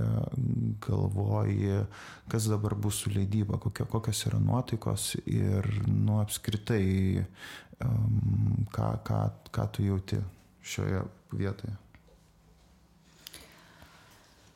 galvoji, 0.83 1.83
kas 2.31 2.47
dabar 2.49 2.75
bus 2.79 3.03
su 3.03 3.13
leidyba, 3.13 3.59
kokia, 3.61 3.85
kokios 3.89 4.23
yra 4.29 4.39
nuotaikos 4.41 5.11
ir 5.27 5.69
nu 5.91 6.21
apskritai, 6.23 7.25
ką, 8.73 8.89
ką, 9.05 9.21
ką 9.53 9.69
tu 9.75 9.87
jauti 9.89 10.21
šioje 10.63 11.03
vietoje? 11.35 11.82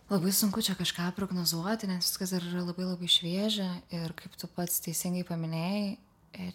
Labai 0.08 0.32
sunku 0.32 0.62
čia 0.64 0.72
kažką 0.80 1.10
prognozuoti, 1.18 1.88
nes 1.92 2.06
viskas 2.08 2.32
dar 2.32 2.44
yra 2.48 2.62
labai 2.64 2.86
labai 2.88 3.10
šviežia 3.12 3.68
ir 3.92 4.14
kaip 4.16 4.38
tu 4.40 4.48
pats 4.48 4.80
teisingai 4.86 5.26
paminėjai, 5.28 5.98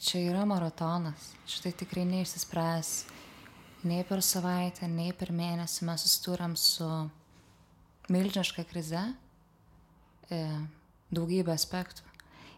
čia 0.00 0.23
yra 0.30 0.47
maratonas, 0.49 1.26
šitai 1.44 1.75
tikrai 1.82 2.06
neišsispręs 2.09 2.92
nei 3.85 4.06
per 4.09 4.25
savaitę, 4.25 4.88
nei 4.88 5.12
per 5.12 5.35
mėnesį 5.37 5.85
mes 5.85 6.07
susidūrėm 6.07 6.57
su 6.57 6.88
milžiniška 8.09 8.64
krize, 8.72 9.05
e, 10.33 10.40
daugybė 11.12 11.53
aspektų. 11.53 12.09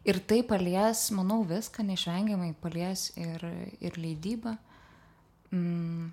Ir 0.06 0.22
tai 0.22 0.44
palies, 0.46 1.08
manau, 1.16 1.42
viską 1.42 1.82
neišvengiamai 1.90 2.52
palies 2.62 3.08
ir, 3.18 3.42
ir 3.82 3.98
leidybą. 3.98 4.54
Mm, 5.50 6.12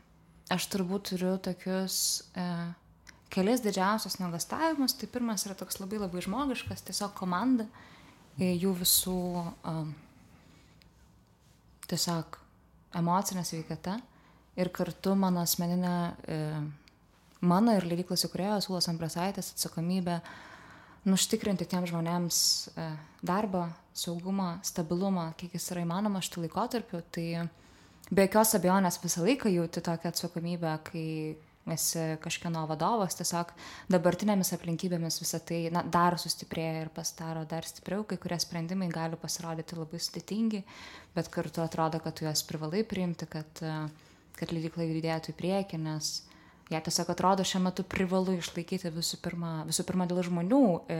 aš 0.50 0.72
turbūt 0.74 1.12
turiu 1.12 1.38
tokius 1.38 2.00
e, 2.34 2.50
kelias 3.32 3.64
didžiausias 3.64 4.20
nuogastavimus. 4.20 4.96
Tai 4.98 5.10
pirmas 5.12 5.46
yra 5.48 5.56
toks 5.58 5.80
labai 5.82 6.02
labai 6.02 6.24
žmogiškas, 6.26 6.84
tiesiog 6.88 7.16
komanda, 7.18 7.68
jų 8.40 8.76
visų 8.82 9.18
e, 9.42 9.76
tiesiog 11.92 12.40
emocinė 13.00 13.44
sveikata 13.48 13.98
ir 14.60 14.72
kartu 14.76 15.16
mano 15.16 15.44
asmeninė, 15.46 15.98
e, 16.28 16.40
mano 17.42 17.76
ir 17.78 17.88
leidyklos 17.88 18.26
įkurėjos 18.28 18.70
Ulas 18.72 18.90
Ambrasaitės 18.92 19.54
atsakomybė 19.56 20.20
nuštikrinti 21.08 21.66
tiem 21.70 21.88
žmonėms 21.90 22.42
e, 22.76 22.90
darbą, 23.26 23.70
saugumą, 23.98 24.58
stabilumą, 24.66 25.32
kiek 25.40 25.56
jis 25.58 25.72
yra 25.74 25.86
įmanoma 25.86 26.22
šitą 26.24 26.46
laikotarpiu. 26.46 27.02
Tai 27.12 27.28
be 28.12 28.28
jokios 28.28 28.56
abejonės 28.60 29.00
visą 29.04 29.24
laiką 29.26 29.52
jauti 29.52 29.84
tokią 29.84 30.12
atsakomybę, 30.12 30.76
kai 30.88 31.08
esi 31.70 32.18
kažkieno 32.24 32.64
vadovas, 32.70 33.16
tiesiog 33.20 33.54
dabartinėmis 33.94 34.54
aplinkybėmis 34.58 35.22
visą 35.22 35.40
tai 35.46 35.64
na, 35.74 35.84
dar 35.86 36.18
sustiprėja 36.18 36.86
ir 36.86 36.94
pasidaro 36.96 37.46
dar 37.50 37.68
stipriau, 37.70 38.06
kai 38.08 38.18
kurie 38.22 38.40
sprendimai 38.42 38.90
gali 38.94 39.20
pasirodyti 39.22 39.78
labai 39.78 40.02
sudėtingi, 40.02 40.64
bet 41.14 41.30
kartu 41.34 41.62
atrodo, 41.62 42.02
kad 42.02 42.18
tu 42.18 42.26
juos 42.26 42.42
privalai 42.50 42.82
priimti, 42.88 43.30
kad 43.30 43.62
kad 44.40 44.54
leidykla 44.54 44.88
judėtų 44.88 45.34
į 45.34 45.38
priekį, 45.38 45.80
nes 45.86 46.12
jie 46.72 46.80
tiesiog 46.86 47.12
atrodo 47.12 47.44
šiuo 47.48 47.62
metu 47.66 47.84
privalu 47.88 48.38
išlaikyti 48.40 48.92
visų 48.96 49.20
pirma, 49.24 49.52
visų 49.68 49.86
pirma 49.88 50.08
dėl 50.10 50.22
žmonių, 50.26 50.64
e, 50.88 51.00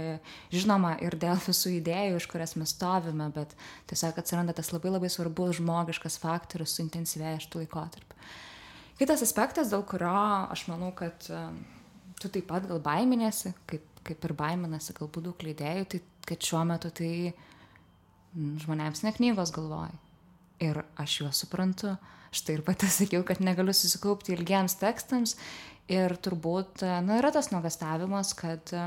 žinoma, 0.54 0.98
ir 1.04 1.16
dėl 1.20 1.40
visų 1.46 1.78
idėjų, 1.80 2.20
iš 2.20 2.28
kurias 2.32 2.58
mes 2.60 2.76
stovime, 2.76 3.32
bet 3.34 3.56
tiesiog 3.92 4.20
atsiranda 4.20 4.56
tas 4.58 4.74
labai 4.76 4.94
labai 4.98 5.12
svarbus 5.12 5.58
žmogiškas 5.62 6.20
faktorius 6.22 6.76
suintensyvėja 6.78 7.46
šitų 7.46 7.64
laikotarpių. 7.64 8.20
Kitas 9.02 9.24
aspektas, 9.26 9.72
dėl 9.74 9.82
kurio 9.90 10.14
aš 10.54 10.68
manau, 10.70 10.92
kad 10.94 11.26
e, 11.34 11.40
tu 12.22 12.30
taip 12.30 12.46
pat 12.52 12.68
gal 12.70 12.78
baiminėsi, 12.86 13.56
kaip, 13.66 13.88
kaip 14.06 14.28
ir 14.28 14.34
baiminasi 14.38 14.94
galbūt 14.98 15.26
daug 15.26 15.46
leidėjų, 15.48 15.88
tai 15.90 16.02
kad 16.30 16.46
šiuo 16.46 16.62
metu 16.70 16.92
tai 16.94 17.34
žmonėms 18.36 19.02
ne 19.02 19.14
knygos 19.16 19.54
galvoja. 19.56 19.96
Ir 20.62 20.84
aš 21.02 21.22
juos 21.24 21.42
suprantu. 21.42 21.96
Štai 22.32 22.60
ir 22.60 22.64
pati 22.64 22.88
sakiau, 22.88 23.26
kad 23.28 23.42
negaliu 23.44 23.74
susikaupti 23.76 24.36
ilgiems 24.36 24.78
tekstams. 24.80 25.34
Ir 25.92 26.14
turbūt, 26.24 26.86
nu, 27.04 27.18
yra 27.18 27.34
tas 27.34 27.50
nuogastavimas, 27.52 28.36
kad 28.38 28.70
e, 28.72 28.86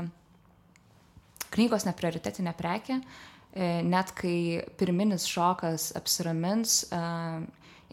knygos 1.53 1.85
neprioritetinė 1.85 2.55
prekė, 2.57 3.01
e, 3.51 3.67
net 3.85 4.15
kai 4.17 4.63
pirminis 4.79 5.27
šokas 5.29 5.91
apsiramins, 5.99 6.79
e, 6.87 7.03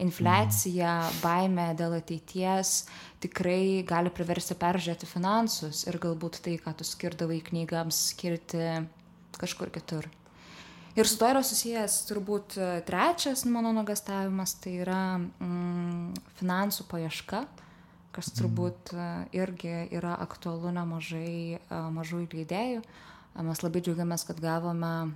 infliacija, 0.01 0.95
baime 1.21 1.73
dėl 1.77 1.99
ateities 1.99 2.87
tikrai 3.23 3.85
gali 3.87 4.11
priversti 4.15 4.57
peržiūrėti 4.59 5.09
finansus 5.09 5.85
ir 5.87 6.01
galbūt 6.03 6.41
tai, 6.45 6.57
ką 6.63 6.75
tu 6.79 6.87
skirdavai 6.87 7.43
knygams, 7.45 8.09
skirti 8.15 8.83
kažkur 9.39 9.73
kitur. 9.75 10.09
Ir 10.93 11.09
su 11.09 11.17
to 11.17 11.29
yra 11.31 11.41
susijęs 11.41 12.03
turbūt 12.05 12.59
e, 12.61 12.67
trečias 12.85 13.47
mano 13.49 13.71
nuogastavimas, 13.73 14.59
tai 14.61 14.75
yra 14.83 15.17
mm, 15.17 16.11
finansų 16.37 16.85
paieška, 16.91 17.47
kas 18.13 18.29
mhm. 18.29 18.37
turbūt 18.41 18.93
mm. 18.93 19.31
irgi 19.39 19.77
yra 19.97 20.19
aktualu 20.21 20.75
nemažai 20.77 21.57
e, 21.57 21.61
mažųjų 21.97 22.29
leidėjų. 22.35 22.83
Mes 23.49 23.63
labai 23.65 23.81
džiaugiamės, 23.81 24.27
kad 24.29 24.43
gavome 24.45 25.15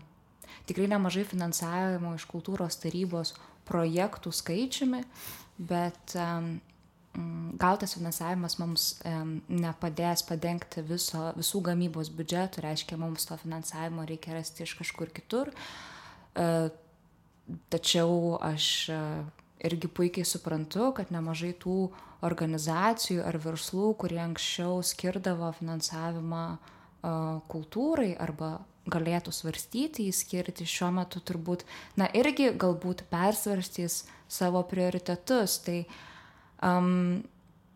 tikrai 0.64 0.88
nemažai 0.88 1.26
finansavimo 1.28 2.14
iš 2.16 2.24
kultūros 2.30 2.80
tarybos 2.80 3.34
projektų 3.68 4.32
skaičiumi, 4.34 5.02
bet 5.58 6.16
gautas 7.60 7.94
finansavimas 7.96 8.58
mums 8.60 8.86
nepadės 9.48 10.24
padengti 10.28 10.84
viso, 10.86 11.30
visų 11.36 11.62
gamybos 11.70 12.10
biudžetų, 12.14 12.64
reiškia, 12.66 12.98
mums 13.00 13.28
to 13.28 13.38
finansavimo 13.40 14.04
reikia 14.08 14.36
rasti 14.36 14.66
iš 14.66 14.76
kažkur 14.80 15.12
kitur. 15.16 15.52
E, 16.36 16.68
tačiau 17.72 18.36
aš 18.42 18.68
e, 18.92 19.00
irgi 19.66 19.88
puikiai 19.88 20.28
suprantu, 20.28 20.90
kad 20.96 21.12
nemažai 21.14 21.54
tų 21.62 21.78
organizacijų 22.26 23.24
ar 23.24 23.38
verslų, 23.40 23.92
kurie 24.00 24.20
anksčiau 24.22 24.82
skirdavo 24.84 25.52
finansavimą 25.60 26.46
e, 26.56 26.58
kultūrai 27.52 28.12
arba 28.20 28.58
galėtų 28.90 29.32
svarstyti 29.34 30.08
įskirti 30.10 30.66
šiuo 30.68 30.92
metu 30.98 31.22
turbūt, 31.24 31.64
na 31.98 32.10
irgi 32.14 32.52
galbūt 32.54 33.06
persvarstys 33.10 34.04
savo 34.28 34.62
prioritetus. 34.66 35.60
Tai 35.66 35.80
Um, 36.64 37.20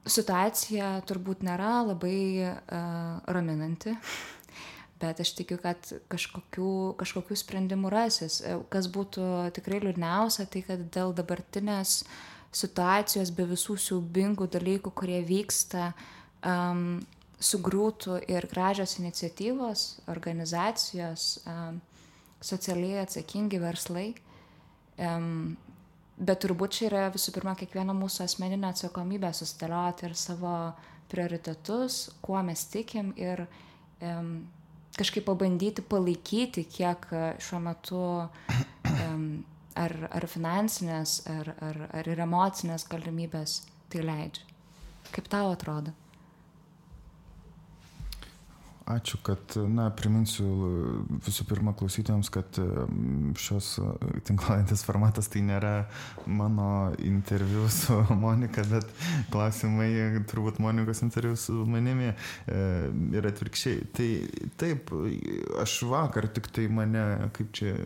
situacija 0.08 1.02
turbūt 1.08 1.42
nėra 1.44 1.82
labai 1.84 2.46
uh, 2.48 3.20
raminanti, 3.28 3.92
bet 5.02 5.20
aš 5.20 5.34
tikiu, 5.36 5.58
kad 5.60 5.84
kažkokių, 6.12 6.72
kažkokių 7.00 7.36
sprendimų 7.36 7.92
rasis. 7.92 8.40
Kas 8.72 8.88
būtų 8.92 9.50
tikrai 9.56 9.82
liūdniausia, 9.84 10.48
tai 10.48 10.64
kad 10.64 10.86
dėl 10.94 11.12
dabartinės 11.16 12.02
situacijos 12.56 13.30
be 13.36 13.46
visų 13.52 13.76
siaubingų 13.78 14.48
dalykų, 14.50 14.92
kurie 14.96 15.20
vyksta, 15.22 15.92
um, 16.42 17.02
sugrūtų 17.40 18.20
ir 18.28 18.46
gražios 18.50 18.98
iniciatyvos, 19.00 19.84
organizacijos, 20.12 21.40
socialiai 22.40 23.00
atsakingi 23.04 23.60
verslai. 23.62 24.10
Bet 26.20 26.42
turbūt 26.44 26.76
čia 26.76 26.86
yra 26.90 27.02
visų 27.14 27.32
pirma 27.32 27.54
kiekvieno 27.56 27.94
mūsų 27.96 28.26
asmeninė 28.26 28.74
atsakomybė 28.74 29.32
susidėlioti 29.36 30.10
ir 30.10 30.16
savo 30.20 30.54
prioritetus, 31.08 32.10
kuo 32.20 32.42
mes 32.44 32.66
tikim 32.70 33.14
ir 33.16 33.46
um, 34.04 34.44
kažkaip 35.00 35.24
pabandyti 35.26 35.82
palaikyti, 35.82 36.66
kiek 36.68 37.08
šiuo 37.40 37.62
metu 37.64 38.02
um, 38.20 39.24
ar, 39.80 39.96
ar 40.12 40.28
finansinės, 40.30 41.16
ar, 41.30 41.54
ar, 41.64 41.80
ar 42.00 42.12
ir 42.12 42.22
emocinės 42.26 42.86
galimybės 42.90 43.62
tai 43.90 44.04
leidžia. 44.06 44.46
Kaip 45.10 45.32
tau 45.32 45.50
atrodo? 45.54 45.94
Ačiū, 48.90 49.20
kad, 49.22 49.54
na, 49.70 49.86
priminsiu 49.94 50.46
visų 51.22 51.44
pirma 51.46 51.70
klausytėjams, 51.78 52.30
kad 52.34 52.56
šios 53.38 53.68
tinklalaidės 54.26 54.82
formatas 54.86 55.28
tai 55.30 55.44
nėra 55.46 55.84
mano 56.26 56.90
interviu 57.06 57.68
su 57.78 58.00
Monika, 58.18 58.64
bet 58.70 58.88
klausimai 59.30 60.24
turbūt 60.30 60.58
Monikos 60.62 61.04
interviu 61.06 61.36
su 61.38 61.60
manimi 61.70 62.08
e, 62.10 62.16
ir 63.14 63.28
atvirkščiai. 63.30 63.84
Tai 63.94 64.08
taip, 64.60 64.90
aš 65.62 65.76
vakar 65.90 66.26
tik 66.34 66.50
tai 66.56 66.66
mane, 66.72 67.04
kaip 67.36 67.54
čia 67.56 67.76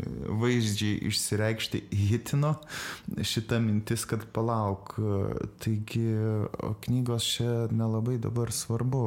vaizdžiai 0.40 1.02
išsireikšti, 1.10 1.82
hitino 2.06 2.54
šitą 3.20 3.60
mintis, 3.64 4.06
kad 4.08 4.24
palauk, 4.32 4.96
taigi 5.60 6.06
knygos 6.86 7.28
čia 7.36 7.52
nelabai 7.74 8.16
dabar 8.22 8.52
svarbu. 8.54 9.04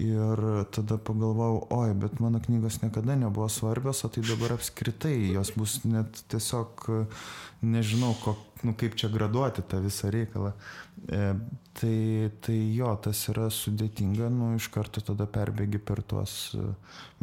Ir 0.00 0.19
ir 0.20 0.42
tada 0.76 0.98
pagalvojau, 1.00 1.64
oi, 1.76 1.94
bet 1.98 2.20
mano 2.20 2.40
knygos 2.44 2.80
niekada 2.82 3.16
nebuvo 3.18 3.48
svarbios, 3.52 4.04
o 4.04 4.12
tai 4.12 4.24
dabar 4.26 4.56
apskritai 4.56 5.16
jos 5.34 5.52
bus 5.56 5.80
net 5.88 6.22
tiesiog, 6.32 6.86
nežinau, 7.64 8.14
ko, 8.22 8.36
nu, 8.66 8.74
kaip 8.76 8.96
čia 9.00 9.10
graduoti 9.12 9.64
tą 9.66 9.80
visą 9.84 10.10
reikalą. 10.12 10.52
E, 11.08 11.34
tai, 11.72 12.30
tai 12.44 12.56
jo, 12.76 12.90
tas 13.00 13.22
yra 13.32 13.46
sudėtinga, 13.54 14.28
nu, 14.32 14.50
iš 14.58 14.66
karto 14.74 15.00
tada 15.04 15.24
perbėgi 15.30 15.78
per 15.80 16.02
tuos 16.04 16.52
e, 16.58 16.64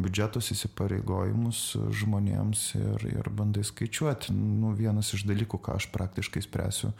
biudžetus 0.02 0.50
įsipareigojimus 0.54 1.60
žmonėms 2.00 2.64
ir, 2.80 3.04
ir 3.12 3.30
bandai 3.38 3.62
skaičiuoti. 3.66 4.34
Nu, 4.34 4.72
vienas 4.78 5.12
iš 5.14 5.22
dalykų, 5.28 5.60
ką 5.62 5.76
aš 5.78 5.88
praktiškai 5.94 6.42
spręsiu, 6.42 6.90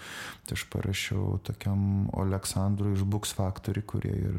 tai 0.46 0.58
aš 0.58 0.66
parašiau 0.70 1.40
tokiam 1.48 2.06
Aleksandrui 2.14 2.94
iš 2.94 3.02
Books 3.08 3.34
Factory, 3.34 3.82
kurie 3.82 4.14
ir 4.14 4.38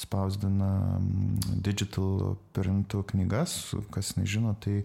spausdina 0.00 0.70
mm, 0.96 1.60
digital 1.64 2.38
printų 2.56 3.04
knygas. 3.12 3.58
Kas 3.92 4.14
nežino, 4.16 4.54
tai 4.56 4.82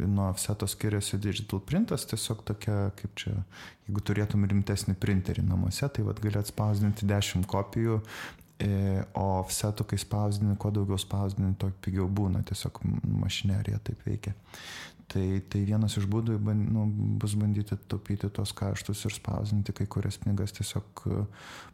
nuo 0.00 0.32
offseto 0.32 0.66
skiriasi 0.70 1.20
digital 1.22 1.62
printas, 1.62 2.08
tiesiog 2.10 2.42
tokia, 2.48 2.80
kaip 2.98 3.14
čia, 3.22 3.36
jeigu 3.86 3.99
turėtum 4.06 4.46
rimtesnį 4.50 4.96
printerį 5.00 5.44
namuose, 5.46 5.88
tai 5.88 6.04
vad 6.06 6.20
gali 6.22 6.40
atspausdinti 6.40 7.08
10 7.08 7.48
kopijų, 7.50 8.00
e, 8.60 9.02
o 9.14 9.26
offsetų, 9.40 9.86
kai 9.90 9.98
spausdini, 10.00 10.56
kuo 10.60 10.72
daugiau 10.74 11.00
spausdini, 11.00 11.54
to 11.60 11.70
pigiau 11.84 12.08
būna, 12.08 12.44
tiesiog 12.46 12.82
mašinerija 13.22 13.80
taip 13.84 14.06
veikia. 14.06 14.36
Tai, 15.10 15.24
tai 15.50 15.64
vienas 15.66 15.96
iš 15.98 16.04
būdų 16.06 16.36
nu, 16.54 16.84
bus 17.18 17.32
bandyti 17.34 17.74
taupyti 17.90 18.28
tos 18.30 18.52
kaštus 18.54 19.00
ir 19.08 19.14
spausdinti 19.16 19.74
kai 19.74 19.88
kurias 19.90 20.20
knygas 20.22 20.54
tiesiog 20.54 21.02
e, 21.10 21.24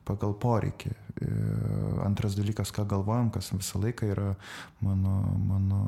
pagal 0.08 0.32
poreikį. 0.40 0.92
E, 1.20 1.28
antras 2.06 2.38
dalykas, 2.38 2.72
ką 2.72 2.86
galvojam, 2.88 3.28
kas 3.34 3.52
visą 3.52 3.82
laiką 3.82 4.08
yra 4.14 4.30
mano, 4.80 5.18
mano 5.50 5.82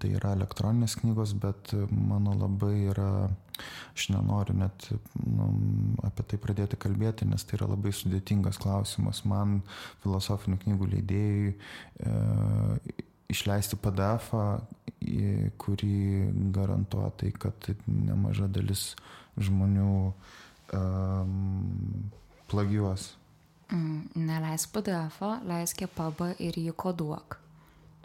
tai 0.00 0.12
yra 0.18 0.34
elektroninės 0.36 0.96
knygos, 1.00 1.34
bet 1.40 1.72
mano 1.90 2.34
labai 2.36 2.88
yra, 2.92 3.28
aš 3.94 4.08
nenoriu 4.14 4.56
net 4.58 4.88
nu, 5.24 5.48
apie 6.06 6.26
tai 6.30 6.38
pradėti 6.42 6.78
kalbėti, 6.80 7.28
nes 7.28 7.44
tai 7.44 7.58
yra 7.58 7.70
labai 7.72 7.92
sudėtingas 7.94 8.60
klausimas. 8.62 9.24
Man 9.28 9.60
filosofinių 10.04 10.60
knygų 10.64 10.90
leidėjai 10.94 11.52
e, 11.54 12.96
išleisti 13.32 13.78
PDF, 13.80 14.32
kurį 15.60 15.96
garantuotai, 16.54 17.32
kad 17.36 17.70
nemaža 17.86 18.48
dalis 18.50 18.92
žmonių 19.38 19.90
um, 20.74 22.08
plagiuos. 22.50 23.12
Mm, 23.68 24.08
neleisk 24.16 24.72
PDF, 24.74 25.20
leisk 25.46 25.84
pabą 25.94 26.32
ir 26.40 26.56
jį 26.56 26.72
koduok 26.72 27.38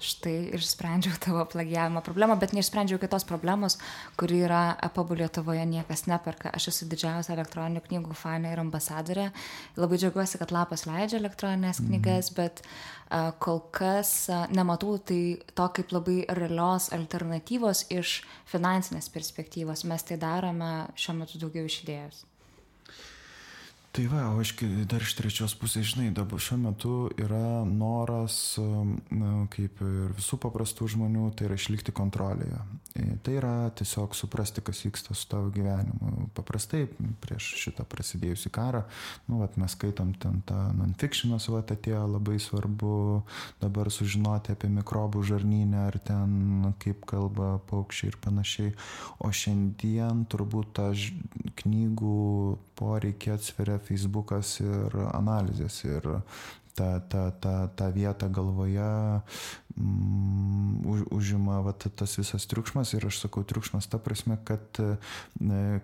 štai 0.04 0.52
išsprendžiau 0.58 1.16
tavo 1.24 1.44
plagijavimo 1.50 2.04
problemą, 2.06 2.36
bet 2.42 2.54
neišsprendžiau 2.56 3.00
kitos 3.02 3.26
problemos, 3.28 3.78
kuri 4.20 4.42
yra 4.48 4.64
apabų 4.88 5.22
Lietuvoje 5.22 5.64
niekas 5.70 6.06
neperka. 6.12 6.52
Aš 6.54 6.70
esu 6.74 6.88
didžiausia 6.92 7.36
elektroninių 7.38 7.84
knygų 7.88 8.18
fanė 8.18 8.54
ir 8.54 8.64
ambasadorė. 8.64 9.30
Labai 9.80 10.02
džiaugiuosi, 10.02 10.42
kad 10.42 10.54
lapas 10.56 10.86
leidžia 10.90 11.22
elektroninės 11.22 11.82
mhm. 11.82 11.90
knygas, 11.90 12.34
mm. 12.34 12.38
bet 12.42 12.64
uh, 12.66 13.32
kol 13.44 13.64
kas 13.76 14.14
uh, 14.32 14.44
nematau 14.54 14.98
tai 15.00 15.22
to 15.56 15.70
kaip 15.80 15.96
labai 15.96 16.20
realios 16.42 16.92
alternatyvos 16.96 17.88
iš 17.94 18.20
finansinės 18.52 19.10
perspektyvos. 19.14 19.88
Mes 19.90 20.06
tai 20.10 20.20
darome 20.22 20.76
šiuo 21.00 21.18
metu 21.24 21.42
daugiau 21.42 21.70
iš 21.70 21.84
idėjos. 21.86 22.24
Tai 23.94 24.08
va, 24.10 24.24
o 24.34 24.40
aš 24.42 24.56
dar 24.90 25.04
iš 25.06 25.12
trečios 25.14 25.54
pusės, 25.54 25.92
žinai, 25.92 26.08
dabar 26.18 26.42
šiuo 26.42 26.56
metu 26.58 26.94
yra 27.22 27.62
noras, 27.70 28.56
na, 29.14 29.44
kaip 29.54 29.84
ir 29.86 30.16
visų 30.18 30.40
paprastų 30.42 30.88
žmonių, 30.96 31.28
tai 31.38 31.46
yra 31.46 31.60
išlikti 31.60 31.94
kontrolėje. 31.94 32.58
E, 32.98 33.04
tai 33.22 33.36
yra 33.38 33.52
tiesiog 33.78 34.16
suprasti, 34.18 34.64
kas 34.66 34.82
vyksta 34.88 35.14
su 35.14 35.28
tavo 35.30 35.52
gyvenimu. 35.54 36.32
Paprastai 36.34 36.88
prieš 37.22 37.52
šitą 37.62 37.86
prasidėjusi 37.90 38.50
karą, 38.54 38.82
nu, 39.30 39.44
vat, 39.44 39.62
mes 39.62 39.78
skaitom 39.78 40.16
ten 40.18 40.42
tą 40.50 40.58
non-fictionas, 40.74 41.46
va, 41.54 41.62
atėjo 41.62 42.02
labai 42.16 42.40
svarbu 42.42 42.98
dabar 43.62 43.94
sužinoti 43.94 44.58
apie 44.58 44.74
mikrobų 44.74 45.22
žarnynę 45.30 45.86
ar 45.92 46.02
ten 46.02 46.74
kaip 46.82 47.06
kalba 47.14 47.60
paukščiai 47.70 48.10
ir 48.10 48.20
panašiai. 48.26 48.76
O 49.22 49.30
šiandien 49.30 50.26
turbūt 50.34 50.74
tą 50.82 50.90
knygų 51.62 52.22
poreikį 52.84 53.38
atsveria 53.38 53.80
Facebookas 53.88 54.58
ir 54.64 55.00
analizės. 55.14 55.80
Ir 55.88 56.12
tą, 56.76 57.02
tą, 57.10 57.32
tą, 57.32 57.68
tą 57.76 57.92
vietą 57.92 58.30
galvoje 58.34 59.22
mm, 59.78 60.86
už, 60.86 61.00
užima 61.12 61.62
va, 61.62 61.74
tas 61.74 62.18
visas 62.18 62.48
triukšmas. 62.50 62.94
Ir 62.98 63.06
aš 63.08 63.22
sakau 63.24 63.44
triukšmas 63.46 63.88
ta 63.88 64.00
prasme, 64.02 64.38
kad 64.46 64.82
e, 64.82 64.96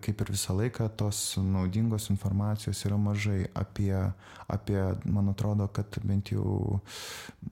kaip 0.02 0.24
ir 0.24 0.32
visą 0.34 0.56
laiką 0.58 0.90
tos 0.98 1.38
naudingos 1.38 2.10
informacijos 2.10 2.82
yra 2.90 2.98
mažai 2.98 3.46
apie, 3.54 3.94
apie 4.48 4.80
man 5.06 5.30
atrodo, 5.34 5.68
kad 5.68 6.00
bent 6.04 6.34
jau, 6.34 6.80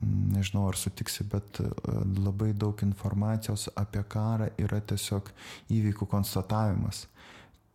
mm, 0.02 0.34
nežinau 0.38 0.68
ar 0.72 0.80
sutiksi, 0.80 1.28
bet 1.30 1.62
e, 1.62 1.70
labai 2.18 2.54
daug 2.54 2.82
informacijos 2.86 3.70
apie 3.76 4.04
karą 4.04 4.50
yra 4.58 4.82
tiesiog 4.82 5.30
įvykių 5.70 6.10
konstatavimas 6.10 7.06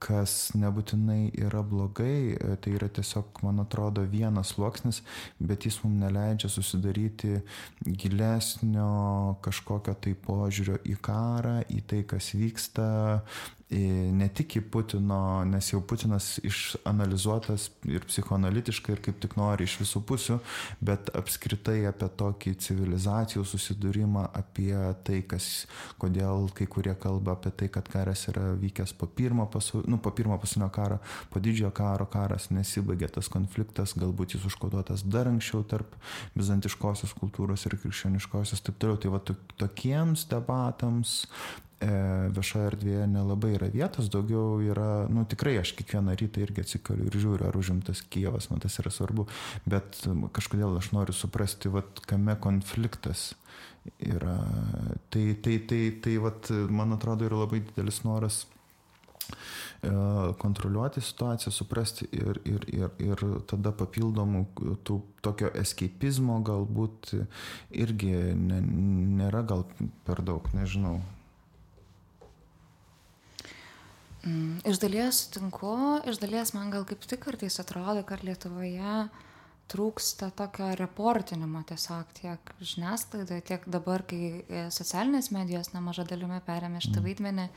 kas 0.03 0.51
nebūtinai 0.59 1.31
yra 1.45 1.63
blogai, 1.67 2.35
tai 2.63 2.75
yra 2.77 2.89
tiesiog, 2.91 3.43
man 3.47 3.63
atrodo, 3.63 4.05
vienas 4.11 4.55
sluoksnis, 4.57 5.03
bet 5.39 5.67
jis 5.69 5.79
mums 5.85 6.01
neleidžia 6.03 6.51
susidaryti 6.51 7.39
gilesnio 7.87 9.39
kažkokio 9.45 9.95
tai 10.03 10.17
požiūrio 10.27 10.81
į 10.89 10.99
karą, 11.05 11.61
į 11.71 11.83
tai, 11.87 12.03
kas 12.09 12.33
vyksta, 12.35 12.89
ne 13.73 14.29
tik 14.29 14.59
į 14.59 14.63
Putino, 14.73 15.43
nes 15.49 15.71
jau 15.73 15.81
Putinas 15.85 16.37
išanalizuotas 16.45 17.69
ir 17.89 18.05
psichoanalitiškai 18.09 18.97
ir 18.97 19.03
kaip 19.05 19.21
tik 19.23 19.37
nori 19.41 19.67
iš 19.69 19.79
visų 19.81 20.03
pusių, 20.09 20.39
bet 20.85 21.11
apskritai 21.17 21.79
apie 21.89 22.09
tokį 22.21 22.55
civilizacijų 22.67 23.45
susidūrimą, 23.49 24.27
apie 24.39 24.77
tai, 25.07 25.23
kas, 25.29 25.49
kodėl 26.03 26.49
kai 26.57 26.69
kurie 26.71 26.95
kalba 27.01 27.37
apie 27.37 27.55
tai, 27.63 27.71
kad 27.73 27.89
karas 27.93 28.27
yra 28.33 28.53
vykęs 28.61 28.95
po 28.99 29.09
pirmo, 29.09 29.49
pasu, 29.53 29.83
nu, 29.89 29.99
po 30.03 30.13
pirmo 30.15 30.39
pasaulinio 30.43 30.71
karo, 30.75 31.01
po 31.33 31.43
didžiojo 31.43 31.73
karo 31.77 32.09
karas 32.13 32.51
nesibaigė 32.53 33.11
tas 33.17 33.31
konfliktas, 33.33 33.97
galbūt 33.99 34.37
jis 34.37 34.47
užkoduotas 34.53 35.07
dar 35.09 35.31
anksčiau 35.33 35.65
tarp 35.69 35.97
bizantiškosios 36.37 37.17
kultūros 37.19 37.67
ir 37.69 37.79
krikščioniškosios, 37.81 38.65
taip 38.65 38.81
toliau. 38.83 39.01
Tai 39.03 39.15
va 39.17 39.23
tokiems 39.63 40.27
debatams 40.31 41.23
viešoje 41.83 42.69
erdvėje 42.71 43.09
nelabai 43.11 43.53
yra 43.57 43.69
vietos, 43.73 44.11
daugiau 44.13 44.61
yra, 44.65 45.07
nu 45.13 45.25
tikrai 45.29 45.57
aš 45.61 45.75
kiekvieną 45.79 46.17
rytą 46.21 46.45
irgi 46.45 46.65
atsikeliu 46.65 47.09
ir 47.11 47.19
žiūriu, 47.25 47.49
ar 47.49 47.59
užimtas 47.59 48.05
Kievas, 48.13 48.49
man 48.53 48.63
tas 48.63 48.79
yra 48.83 48.93
svarbu, 48.95 49.27
bet 49.67 50.01
kažkodėl 50.37 50.79
aš 50.79 50.93
noriu 50.97 51.17
suprasti, 51.17 51.73
vat, 51.73 52.03
kame 52.09 52.37
konfliktas 52.41 53.33
yra. 53.99 54.39
Tai, 55.11 55.27
tai, 55.43 55.59
tai, 55.69 55.83
tai 56.05 56.17
vat, 56.23 56.51
man 56.71 56.95
atrodo, 56.99 57.27
yra 57.29 57.45
labai 57.45 57.65
didelis 57.67 58.05
noras 58.07 58.45
E, 59.83 59.91
kontroliuoti 60.39 61.01
situaciją, 61.01 61.53
suprasti 61.53 62.07
ir, 62.15 62.39
ir, 62.47 62.67
ir, 62.71 62.91
ir 63.03 63.23
tada 63.51 63.73
papildomų 63.75 64.45
tų 64.87 64.99
tokio 65.25 65.51
escapizmo 65.59 66.39
galbūt 66.47 67.11
irgi 67.85 68.13
ne, 68.39 68.61
nėra 69.23 69.43
gal 69.47 69.67
per 70.07 70.23
daug, 70.23 70.47
nežinau. 70.55 71.01
Mm, 74.23 74.61
iš 74.69 74.79
dalies 74.79 75.25
sutinku, 75.25 75.75
iš 76.07 76.21
dalies 76.23 76.53
man 76.55 76.71
gal 76.71 76.85
kaip 76.87 77.03
tik 77.11 77.25
kartais 77.25 77.59
atrodo, 77.59 78.05
kad 78.07 78.23
Lietuvoje 78.23 79.09
trūksta 79.73 80.29
tokio 80.37 80.69
reportinimo 80.79 81.63
tiesiog 81.67 82.11
tiek 82.19 82.53
žiniasklaidoje, 82.61 83.43
tiek 83.49 83.65
dabar, 83.67 84.05
kai 84.07 84.45
socialinės 84.75 85.33
medijos 85.35 85.73
nemaža 85.73 86.05
dalimi 86.07 86.39
perėmė 86.47 86.83
šitą 86.85 87.01
mm. 87.01 87.09
vaidmenį. 87.09 87.49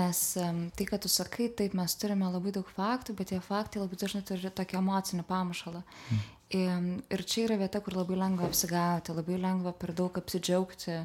Nes 0.00 0.18
tai, 0.38 0.84
kad 0.86 1.02
tu 1.02 1.10
sakai, 1.10 1.48
taip, 1.58 1.74
mes 1.74 1.96
turime 1.98 2.28
labai 2.30 2.52
daug 2.54 2.68
faktų, 2.76 3.16
bet 3.18 3.32
tie 3.32 3.40
faktai 3.42 3.82
labai 3.82 3.98
dažnai 3.98 4.22
turi 4.22 4.52
tokį 4.54 4.78
emocinį 4.78 5.24
pamušalą. 5.26 5.82
Mm. 5.82 6.86
Ir 7.10 7.24
čia 7.26 7.44
yra 7.48 7.58
vieta, 7.60 7.82
kur 7.82 7.98
labai 7.98 8.16
lengva 8.22 8.46
apsigauti, 8.46 9.14
labai 9.18 9.36
lengva 9.42 9.74
per 9.76 9.92
daug 9.98 10.16
apsidžiaugti 10.22 10.96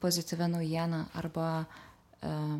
pozityvę 0.00 0.48
naujieną 0.56 1.04
arba 1.20 1.48
uh, 1.60 2.56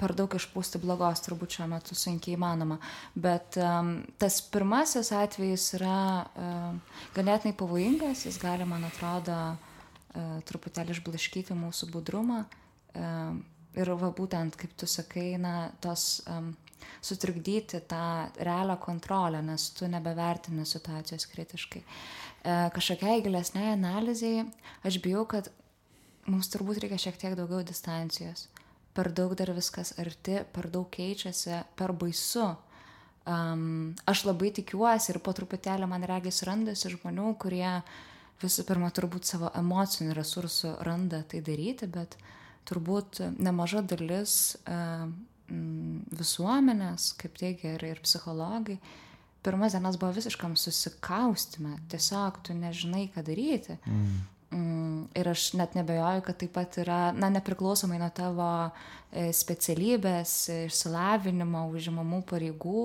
per 0.00 0.14
daug 0.16 0.32
išpūsti 0.36 0.80
blogos, 0.82 1.22
turbūt 1.24 1.58
šiuo 1.58 1.68
metu 1.70 1.96
sunkiai 1.98 2.36
įmanoma. 2.36 2.78
Bet 3.14 3.58
um, 3.62 3.98
tas 4.20 4.40
pirmasis 4.52 5.12
atvejis 5.16 5.70
yra 5.78 5.96
um, 6.26 6.78
ganėtinai 7.16 7.56
pavojingas, 7.56 8.26
jis 8.28 8.38
gali, 8.42 8.68
man 8.68 8.86
atrodo, 8.88 9.40
uh, 9.56 10.38
truputėlį 10.48 10.96
išblaškyti 10.96 11.56
mūsų 11.56 11.90
budrumą. 11.94 12.44
Um, 12.96 13.42
ir 13.76 13.92
va 14.00 14.12
būtent, 14.14 14.56
kaip 14.56 14.72
tu 14.78 14.88
sakai, 14.88 15.34
na, 15.40 15.56
tos 15.84 16.22
um, 16.32 16.54
sutrikdyti 17.02 17.80
tą 17.88 18.30
realią 18.36 18.76
kontrolę, 18.76 19.42
nes 19.42 19.70
tu 19.70 19.88
nebevertini 19.88 20.66
situacijos 20.66 21.26
kritiškai. 21.26 21.82
E, 21.82 22.56
kažkokiai 22.74 23.22
gilesniai 23.24 23.72
analizai, 23.74 24.46
aš 24.86 24.98
bijau, 25.04 25.24
kad 25.26 25.50
mums 26.26 26.50
turbūt 26.52 26.80
reikia 26.82 26.98
šiek 27.06 27.18
tiek 27.20 27.36
daugiau 27.38 27.64
distancijos. 27.66 28.48
Per 28.96 29.10
daug 29.12 29.34
dar 29.36 29.52
viskas 29.56 29.92
arti, 30.00 30.40
per 30.52 30.70
daug 30.72 30.88
keičiasi, 30.92 31.60
per 31.76 31.92
baisu. 31.92 32.48
Um, 33.26 33.94
aš 34.06 34.22
labai 34.28 34.52
tikiuosi 34.54 35.10
ir 35.12 35.18
po 35.20 35.34
truputėlį 35.34 35.88
man 35.90 36.06
regis 36.06 36.44
randasi 36.46 36.92
žmonių, 36.94 37.32
kurie 37.42 37.80
visų 38.40 38.64
pirma 38.68 38.92
turbūt 38.94 39.26
savo 39.26 39.50
emocinių 39.58 40.14
resursų 40.14 40.76
randa 40.86 41.24
tai 41.26 41.40
daryti, 41.44 41.88
bet 41.90 42.14
uh, 42.14 42.32
turbūt 42.66 43.22
nemaža 43.38 43.82
dalis 43.86 44.56
e, 44.66 44.76
visuomenės, 46.20 47.12
kaip 47.20 47.36
teigia 47.38 47.76
ir, 47.76 47.84
ir 47.94 48.00
psichologai, 48.04 48.78
pirmas 49.46 49.76
dienas 49.76 49.98
buvo 50.00 50.16
visiškam 50.16 50.56
susikaustime, 50.58 51.76
tiesiog 51.92 52.40
tu 52.46 52.56
nežinai, 52.58 53.06
ką 53.14 53.22
daryti. 53.26 53.78
Mm. 53.86 54.16
Mm, 54.54 55.08
ir 55.18 55.28
aš 55.28 55.48
net 55.58 55.74
nebejoju, 55.74 56.22
kad 56.22 56.36
taip 56.38 56.52
pat 56.54 56.76
yra, 56.78 57.10
na, 57.18 57.32
nepriklausomai 57.34 57.98
nuo 57.98 58.10
tavo 58.14 58.50
e, 59.10 59.32
specialybės, 59.34 60.34
išsilavinimo, 60.68 61.64
užimamų 61.74 62.20
pareigų, 62.30 62.84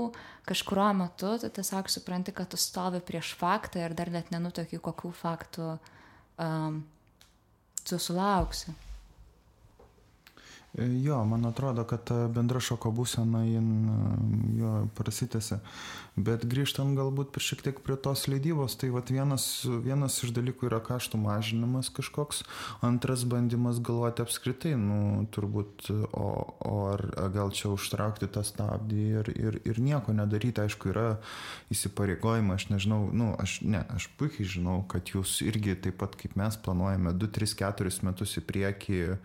kažkurio 0.50 0.88
metu 0.98 1.36
tu 1.44 1.52
tiesiog 1.54 1.92
supranti, 1.94 2.34
kad 2.34 2.50
tu 2.50 2.58
stovi 2.58 3.04
prieš 3.06 3.36
faktą 3.38 3.84
ir 3.86 3.94
dar 3.94 4.10
net 4.10 4.34
nenutokiu, 4.34 4.82
kokių 4.82 5.14
faktų 5.22 5.68
um, 6.42 6.82
tu 7.86 8.02
sulauksi. 8.02 8.74
E, 10.78 10.86
jo, 11.04 11.26
man 11.26 11.46
atrodo, 11.46 11.84
kad 11.84 12.04
ta 12.08 12.28
bendra 12.32 12.62
šoko 12.64 12.94
būsena 12.96 13.44
jin 13.44 13.72
jo 14.56 14.76
prasitėsi. 14.96 15.60
Bet 16.16 16.44
grįžtant 16.48 16.96
galbūt 16.96 17.38
šiek 17.40 17.62
tiek 17.64 17.78
prie 17.84 17.96
tos 18.00 18.26
leidybos, 18.28 18.78
tai 18.80 18.90
vat 18.92 19.12
vienas, 19.12 19.46
vienas 19.64 20.18
iš 20.24 20.34
dalykų 20.36 20.68
yra 20.68 20.82
kaštų 20.84 21.20
mažinimas 21.20 21.88
kažkoks, 21.92 22.44
antras 22.84 23.24
bandymas 23.28 23.80
galvoti 23.84 24.24
apskritai, 24.24 24.74
nu, 24.80 25.26
turbūt, 25.32 25.88
o, 26.12 26.28
o 26.68 26.74
ar 26.92 27.06
gal 27.32 27.52
čia 27.56 27.72
užtraukti 27.72 28.28
tą 28.32 28.44
stabdį 28.48 29.06
ir, 29.22 29.32
ir, 29.36 29.60
ir 29.72 29.80
nieko 29.84 30.16
nedaryti, 30.16 30.64
aišku, 30.66 30.92
yra 30.92 31.08
įsipareigojimai, 31.72 32.60
aš 32.60 32.68
nežinau, 32.74 33.02
nu, 33.16 33.32
aš, 33.40 33.60
ne, 33.64 33.84
aš 33.96 34.08
puikiai 34.20 34.48
žinau, 34.56 34.82
kad 34.92 35.12
jūs 35.16 35.40
irgi 35.48 35.78
taip 35.88 36.00
pat 36.04 36.20
kaip 36.20 36.36
mes 36.40 36.60
planuojame 36.64 37.16
2, 37.16 37.32
3, 37.40 37.56
4 37.64 37.96
metus 38.08 38.36
į 38.36 38.46
priekį 38.52 39.00
e, 39.08 39.16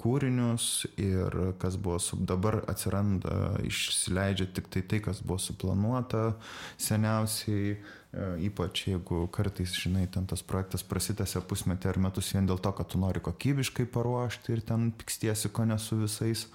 kūrinius, 0.00 0.69
ir 1.00 1.36
kas 1.60 1.76
buvo 1.80 1.98
su, 2.02 2.18
dabar 2.26 2.60
atsiranda, 2.70 3.56
išsileidžia 3.66 4.50
tik 4.54 4.68
tai 4.72 4.82
tai, 4.82 5.00
kas 5.04 5.22
buvo 5.24 5.38
suplanuota 5.42 6.34
seniausiai, 6.80 7.74
e, 7.76 8.28
ypač 8.48 8.84
jeigu 8.88 9.22
kartais, 9.34 9.74
žinai, 9.82 10.06
ten 10.12 10.26
tas 10.30 10.44
projektas 10.46 10.84
prasitęsia 10.86 11.42
pusmetį 11.50 11.92
ar 11.92 12.00
metus 12.06 12.32
vien 12.34 12.48
dėl 12.48 12.62
to, 12.62 12.72
kad 12.76 12.90
tu 12.92 13.00
nori 13.02 13.22
kokybiškai 13.24 13.88
paruošti 13.94 14.56
ir 14.56 14.64
ten 14.66 14.90
pikstiesi 14.96 15.52
ko 15.54 15.66
ne 15.68 15.78
su 15.78 16.00
visais, 16.00 16.46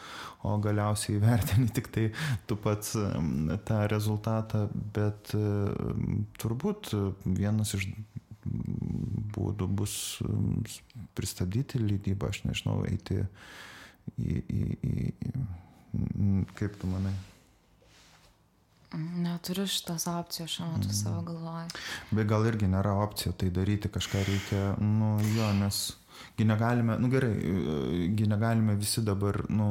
o 0.43 0.58
galiausiai 0.62 1.21
vertini 1.23 1.69
tik 1.75 1.91
tai 1.93 2.10
tu 2.49 2.60
pats 2.60 2.95
tą 3.69 3.86
rezultatą, 3.91 4.67
bet 4.97 5.36
e, 5.38 5.47
turbūt 6.41 6.93
vienas 7.25 7.78
iš 7.78 7.89
būdų 8.45 9.67
bus 9.80 9.95
pristabdyti 11.17 11.82
leidybą, 11.82 12.30
aš 12.30 12.43
nežinau, 12.45 12.84
eiti 12.89 13.23
į, 14.17 14.41
į, 14.41 14.65
į, 14.89 15.07
į 15.95 16.33
kaip 16.57 16.77
tu 16.81 16.89
manai? 16.91 17.13
Neturiu 18.95 19.65
šitos 19.67 20.07
opcijos 20.07 20.55
šiuo 20.55 20.69
metu 20.71 20.87
mm. 20.87 20.95
savo 20.95 21.21
galvoje. 21.27 21.67
Bet 22.15 22.27
gal 22.29 22.45
irgi 22.47 22.69
nėra 22.71 22.93
opcija 23.03 23.33
tai 23.35 23.49
daryti, 23.51 23.91
kažką 23.91 24.23
reikia, 24.27 24.63
nu 24.79 25.17
jo, 25.35 25.51
nes 25.57 25.79
gi 26.37 26.45
negalime, 26.47 26.95
nu 26.99 27.09
gerai, 27.11 27.33
gi 28.15 28.27
negalime 28.29 28.75
visi 28.79 29.03
dabar, 29.03 29.41
nu, 29.51 29.67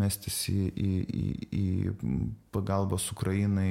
mestis 0.00 0.38
į, 0.50 0.62
į, 0.72 0.92
į, 1.18 1.26
į 1.58 1.66
pagalbos 2.54 3.08
Ukrainai, 3.14 3.68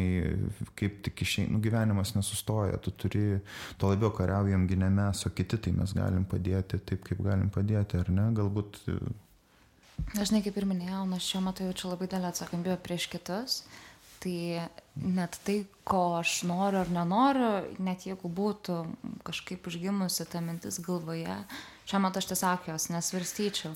kaip 0.79 1.01
tik 1.07 1.25
išeina, 1.25 1.55
nu 1.55 1.59
gyvenimas 1.63 2.13
nesustoja, 2.15 2.79
tu 2.83 2.93
turi, 2.95 3.25
to 3.81 3.91
labiau 3.91 4.13
kariaujam 4.15 4.67
gi 4.69 4.79
ne 4.79 4.91
mes, 5.01 5.25
o 5.27 5.33
kiti, 5.35 5.59
tai 5.59 5.75
mes 5.75 5.95
galim 5.97 6.23
padėti 6.31 6.79
taip, 6.79 7.03
kaip 7.09 7.23
galim 7.27 7.51
padėti, 7.51 7.99
ar 7.99 8.13
ne, 8.13 8.29
galbūt 8.39 8.83
Dažnai, 10.11 10.41
kaip 10.43 10.57
ir 10.59 10.65
minėjau, 10.67 11.05
aš 11.15 11.27
šiuo 11.31 11.41
metu 11.45 11.65
jaučiu 11.67 11.91
labai 11.91 12.07
didelę 12.09 12.31
atsakomybę 12.31 12.75
prieš 12.83 13.07
kitus. 13.11 13.61
Tai 14.21 14.67
net 15.01 15.37
tai, 15.45 15.61
ko 15.87 16.01
aš 16.19 16.41
noriu 16.45 16.81
ar 16.83 16.91
nenoriu, 16.93 17.51
net 17.81 18.03
jeigu 18.05 18.29
būtų 18.29 18.75
kažkaip 19.25 19.65
užgimusi 19.71 20.27
ta 20.29 20.43
mintis 20.45 20.77
galvoje, 20.85 21.37
šiuo 21.89 22.01
metu 22.03 22.21
aš 22.21 22.29
tiesiog 22.33 22.67
jos 22.69 22.89
nesvarstyčiau. 22.93 23.73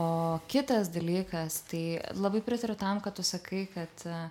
O 0.00 0.06
kitas 0.48 0.88
dalykas, 0.90 1.60
tai 1.68 2.00
labai 2.16 2.40
pritariu 2.42 2.74
tam, 2.80 3.02
kad 3.04 3.14
tu 3.18 3.22
sakai, 3.26 3.66
kad 3.74 4.06
uh, 4.08 4.30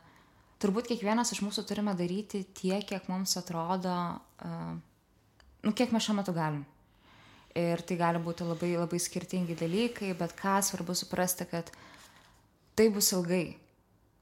turbūt 0.60 0.90
kiekvienas 0.90 1.32
iš 1.36 1.44
mūsų 1.46 1.64
turime 1.70 1.94
daryti 1.96 2.44
tiek, 2.58 2.84
kiek 2.90 3.06
mums 3.12 3.38
atrodo, 3.38 3.94
uh, 4.42 4.74
nu, 5.64 5.74
kiek 5.78 5.94
mes 5.94 6.08
šiuo 6.08 6.18
metu 6.18 6.34
galim. 6.36 6.66
Ir 7.58 7.82
tai 7.84 7.98
gali 8.00 8.20
būti 8.24 8.46
labai 8.48 8.76
labai 8.78 9.00
skirtingi 9.02 9.58
dalykai, 9.60 10.14
bet 10.16 10.36
ką 10.40 10.60
svarbu 10.64 10.96
suprasti, 10.96 11.48
kad 11.52 11.72
tai 12.76 12.88
bus 12.94 13.12
ilgai. 13.12 13.58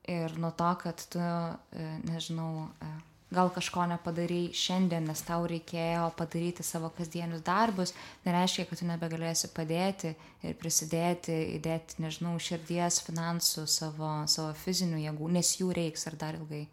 Ir 0.10 0.34
nuo 0.42 0.50
to, 0.58 0.70
kad 0.82 1.04
tu, 1.14 1.22
e, 1.22 1.90
nežinau, 2.10 2.72
e, 2.82 2.90
gal 3.30 3.52
kažko 3.54 3.86
nepadarėjai 3.92 4.58
šiandien, 4.58 5.06
nes 5.06 5.22
tau 5.22 5.46
reikėjo 5.50 6.08
padaryti 6.18 6.66
savo 6.66 6.90
kasdienius 6.98 7.44
darbus, 7.46 7.94
nereiškia, 8.26 8.66
kad 8.66 8.82
tu 8.82 8.90
nebegalėsi 8.90 9.52
padėti 9.54 10.16
ir 10.42 10.58
prisidėti, 10.58 11.38
įdėti, 11.60 12.02
nežinau, 12.02 12.34
širdies, 12.42 13.04
finansų, 13.06 13.68
savo, 13.70 14.16
savo 14.26 14.56
fizinių 14.66 15.04
jėgų, 15.06 15.32
nes 15.38 15.54
jų 15.62 15.70
reiks 15.78 16.10
ar 16.10 16.18
dar 16.18 16.42
ilgai. 16.42 16.66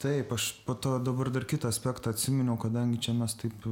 Taip 0.00 0.32
aš 0.32 0.52
po 0.64 0.74
to 0.74 0.98
dabar 0.98 1.28
dar 1.30 1.44
kitą 1.44 1.68
aspektą 1.68 2.10
atsiminiau 2.14 2.56
kadangi 2.60 3.00
čia 3.04 3.12
mes 3.16 3.34
taip 3.36 3.66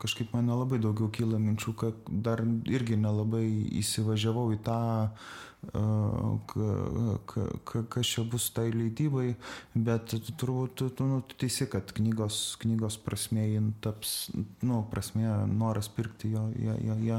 kažkaip 0.00 0.32
man 0.32 0.48
nelabai 0.48 0.78
daugiau 0.80 1.10
kyla 1.12 1.40
minčių 1.42 1.74
kad 1.82 2.08
dar 2.08 2.40
irgi 2.64 2.96
nelabai 2.96 3.44
įsivažiavau 3.82 4.48
į 4.56 4.62
tą 4.64 4.80
kas 7.90 8.06
čia 8.06 8.22
bus 8.30 8.46
tai 8.54 8.68
leidybai, 8.70 9.32
bet 9.74 10.14
turbūt 10.38 10.76
tu, 10.78 10.86
tu, 10.94 11.06
nu, 11.10 11.18
tu 11.26 11.34
teisi, 11.42 11.66
kad 11.66 11.90
knygos, 11.96 12.36
knygos 12.62 12.96
prasme 13.02 13.42
jin 13.42 13.72
taps, 13.82 14.30
nu, 14.62 14.84
prasme 14.92 15.26
noras 15.50 15.90
pirkti 15.90 16.30
jo, 16.36 16.46
jo, 16.54 16.78
jo, 16.86 16.96
jo 17.08 17.18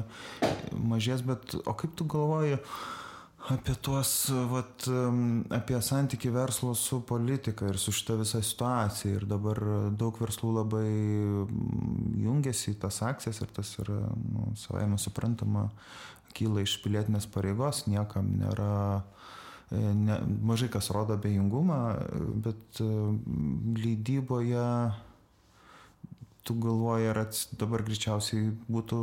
mažės, 0.80 1.26
bet 1.28 1.58
o 1.66 1.76
kaip 1.76 2.00
tu 2.00 2.08
galvoji, 2.08 2.62
uh, 2.62 3.09
apie 3.48 3.74
tuos, 3.82 4.12
vat, 4.52 4.86
apie 5.56 5.80
santyki 5.82 6.32
verslo 6.34 6.74
su 6.76 7.00
politika 7.08 7.70
ir 7.70 7.80
su 7.80 7.94
šita 7.96 8.18
visa 8.20 8.42
situacija. 8.44 9.16
Ir 9.16 9.26
dabar 9.30 9.62
daug 9.96 10.20
verslų 10.20 10.52
labai 10.60 10.90
jungiasi 12.26 12.74
į 12.74 12.80
tas 12.84 13.02
akcijas 13.06 13.42
ir 13.42 13.52
tas 13.56 13.74
yra, 13.82 14.02
nu, 14.34 14.52
savai 14.60 14.86
mes 14.92 15.08
suprantama, 15.08 15.70
kyla 16.36 16.64
iš 16.66 16.78
pilietinės 16.84 17.26
pareigos, 17.34 17.86
niekam 17.90 18.30
nėra, 18.38 19.02
e, 19.72 19.80
ne, 19.80 20.20
mažai 20.46 20.70
kas 20.72 20.92
rodo 20.94 21.16
abejingumą, 21.18 21.82
bet 22.46 22.84
leidyboje 23.80 24.68
tu 26.44 26.56
galvoji, 26.56 27.08
ar 27.12 27.20
ats, 27.26 27.48
dabar 27.60 27.84
greičiausiai 27.86 28.50
būtų 28.72 29.00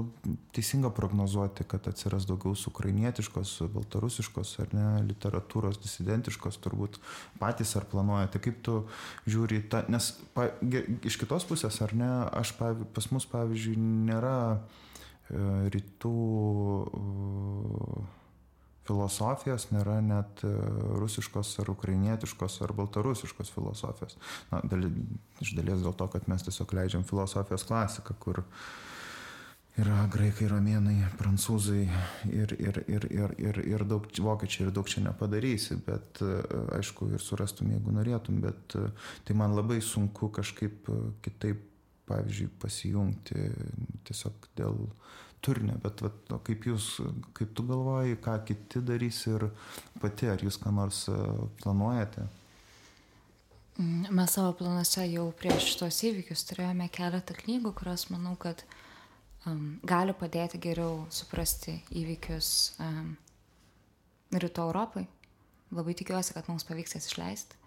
teisinga 0.57 0.91
prognozuoti, 0.97 1.67
kad 1.69 1.87
atsiras 1.91 2.27
daugiau 2.29 2.57
su 2.59 2.71
ukrainietiškos, 2.73 3.53
baltarusiškos 3.75 4.55
ar 4.65 4.75
ne 4.77 4.87
literatūros, 5.07 5.81
disidentiškos, 5.83 6.59
turbūt 6.65 6.99
patys 7.41 7.77
ar 7.79 7.87
planuojate, 7.93 8.43
kaip 8.47 8.61
tu 8.67 8.79
žiūri 9.29 9.63
tą, 9.71 9.85
nes 9.93 10.11
pa, 10.35 10.49
iš 11.07 11.21
kitos 11.21 11.47
pusės, 11.49 11.81
ar 11.85 11.95
ne, 11.97 12.11
aš 12.41 12.57
pas 12.59 13.11
mus 13.13 13.29
pavyzdžiui 13.31 13.77
nėra 14.11 14.37
e, 14.57 14.59
rytų 15.77 16.17
e, 16.87 18.07
filosofijos 18.87 19.69
nėra 19.75 19.99
net 20.05 20.43
e, 20.47 20.51
rusiškos 21.01 21.53
ar 21.63 21.71
ukrainietiškos 21.73 22.61
ar 22.67 22.75
baltarusiškos 22.77 23.53
filosofijos. 23.55 24.19
Na, 24.53 24.63
dal, 24.65 24.89
iš 25.43 25.55
dalies 25.59 25.85
dėl 25.85 25.97
to, 25.99 26.09
kad 26.13 26.29
mes 26.31 26.47
tiesiog 26.47 26.75
leidžiam 26.79 27.07
filosofijos 27.07 27.67
klasiką, 27.69 28.17
kur 28.23 28.43
yra 29.77 30.07
graikai, 30.13 30.49
romėnai, 30.49 30.97
prancūzai 31.21 31.83
ir, 32.33 32.55
ir, 32.57 32.81
ir, 32.89 33.09
ir, 33.13 33.37
ir, 33.43 33.61
ir 33.75 33.85
daug 33.89 34.07
vokiečiai 34.09 34.67
ir 34.67 34.75
daug 34.75 34.89
čia 34.89 35.05
nepadarysi, 35.05 35.79
bet 35.87 36.23
e, 36.25 36.41
aišku 36.79 37.11
ir 37.13 37.25
surastum, 37.25 37.75
jeigu 37.75 37.95
norėtum, 37.99 38.41
bet 38.45 38.79
e, 38.79 38.89
tai 39.29 39.37
man 39.37 39.57
labai 39.59 39.83
sunku 39.85 40.31
kažkaip 40.33 40.89
kitaip, 41.27 41.65
pavyzdžiui, 42.07 42.53
pasijungti 42.63 43.49
tiesiog 44.07 44.45
dėl 44.55 44.77
turinio, 45.45 45.77
bet 45.83 46.03
vat, 46.05 46.33
kaip 46.47 46.67
jūs, 46.71 46.89
kaip 47.37 47.53
tu 47.57 47.65
galvoji, 47.67 48.19
ką 48.23 48.39
kiti 48.49 48.83
darys 48.85 49.23
ir 49.31 49.49
pati, 50.03 50.31
ar 50.33 50.43
jūs 50.43 50.59
ką 50.63 50.73
nors 50.75 51.05
e, 51.13 51.17
planuojate? 51.63 52.27
Mes 53.77 54.33
savo 54.33 54.55
planuose 54.57 55.05
jau 55.11 55.27
prieš 55.37 55.73
šitos 55.75 55.99
įvykius 56.09 56.47
turėjome 56.49 56.89
keletą 56.95 57.37
knygų, 57.37 57.75
kurios 57.77 58.07
manau, 58.09 58.33
kad 58.41 58.63
um, 59.45 59.77
gali 59.85 60.15
padėti 60.17 60.61
geriau 60.65 61.03
suprasti 61.13 61.77
įvykius 61.93 62.49
um, 62.81 63.13
rytų 64.33 64.65
Europai. 64.71 65.05
Labai 65.77 65.93
tikiuosi, 65.99 66.33
kad 66.33 66.49
mums 66.49 66.65
pavyks 66.65 66.97
jas 66.97 67.11
išleisti. 67.11 67.61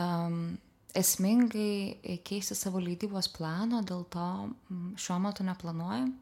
Um, 0.00 0.56
esmingai 0.96 2.18
keisti 2.24 2.56
savo 2.56 2.80
leidybos 2.80 3.28
plano, 3.36 3.82
dėl 3.84 4.06
to 4.12 4.28
šiuo 5.00 5.18
metu 5.20 5.44
neplanuojam. 5.44 6.12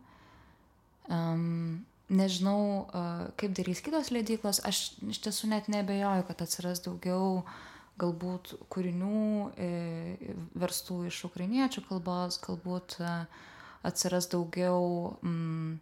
Um, 1.08 1.84
nežinau, 2.10 2.86
kaip 3.38 3.54
darys 3.56 3.82
kitos 3.84 4.10
leidyklos, 4.14 4.60
aš 4.66 4.82
iš 5.12 5.20
tiesų 5.24 5.52
net 5.52 5.68
nebejoju, 5.72 6.26
kad 6.28 6.42
atsiras 6.44 6.82
daugiau 6.84 7.44
galbūt 8.00 8.54
kūrinių 8.72 9.50
e, 9.60 9.68
verstų 10.58 11.04
iš 11.10 11.20
ukrainiečių 11.28 11.84
kalbos, 11.88 12.40
galbūt 12.42 12.96
atsiras 13.86 14.30
daugiau 14.32 15.12
mm, 15.20 15.78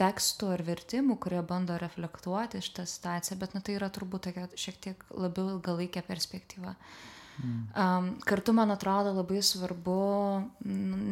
tekstų 0.00 0.54
ar 0.56 0.64
vertimų, 0.64 1.18
kurie 1.20 1.42
bando 1.44 1.76
reflektuoti 1.78 2.62
šitą 2.64 2.86
situaciją, 2.88 3.38
bet 3.42 3.54
na, 3.54 3.60
tai 3.60 3.76
yra 3.76 3.90
turbūt 3.92 4.30
tokia 4.30 4.48
šiek 4.56 4.80
tiek 4.80 5.06
labiau 5.12 5.58
ilgalaikė 5.58 6.02
perspektyva. 6.08 6.72
Uh, 6.72 7.19
Um, 7.40 8.10
kartu 8.26 8.52
man 8.52 8.70
atrodo 8.74 9.12
labai 9.16 9.40
svarbu 9.42 9.96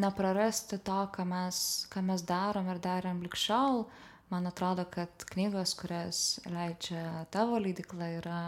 neprarasti 0.04 0.80
to, 0.84 1.00
ką 1.14 1.24
mes, 1.28 1.60
ką 1.92 2.02
mes 2.04 2.24
darom 2.26 2.68
ir 2.72 2.80
darėm 2.84 3.22
likščiol. 3.24 3.84
Man 4.28 4.48
atrodo, 4.50 4.84
kad 4.92 5.24
knygos, 5.30 5.72
kurias 5.78 6.40
leidžia 6.44 7.24
tavo 7.32 7.60
leidikla, 7.62 8.10
yra 8.18 8.40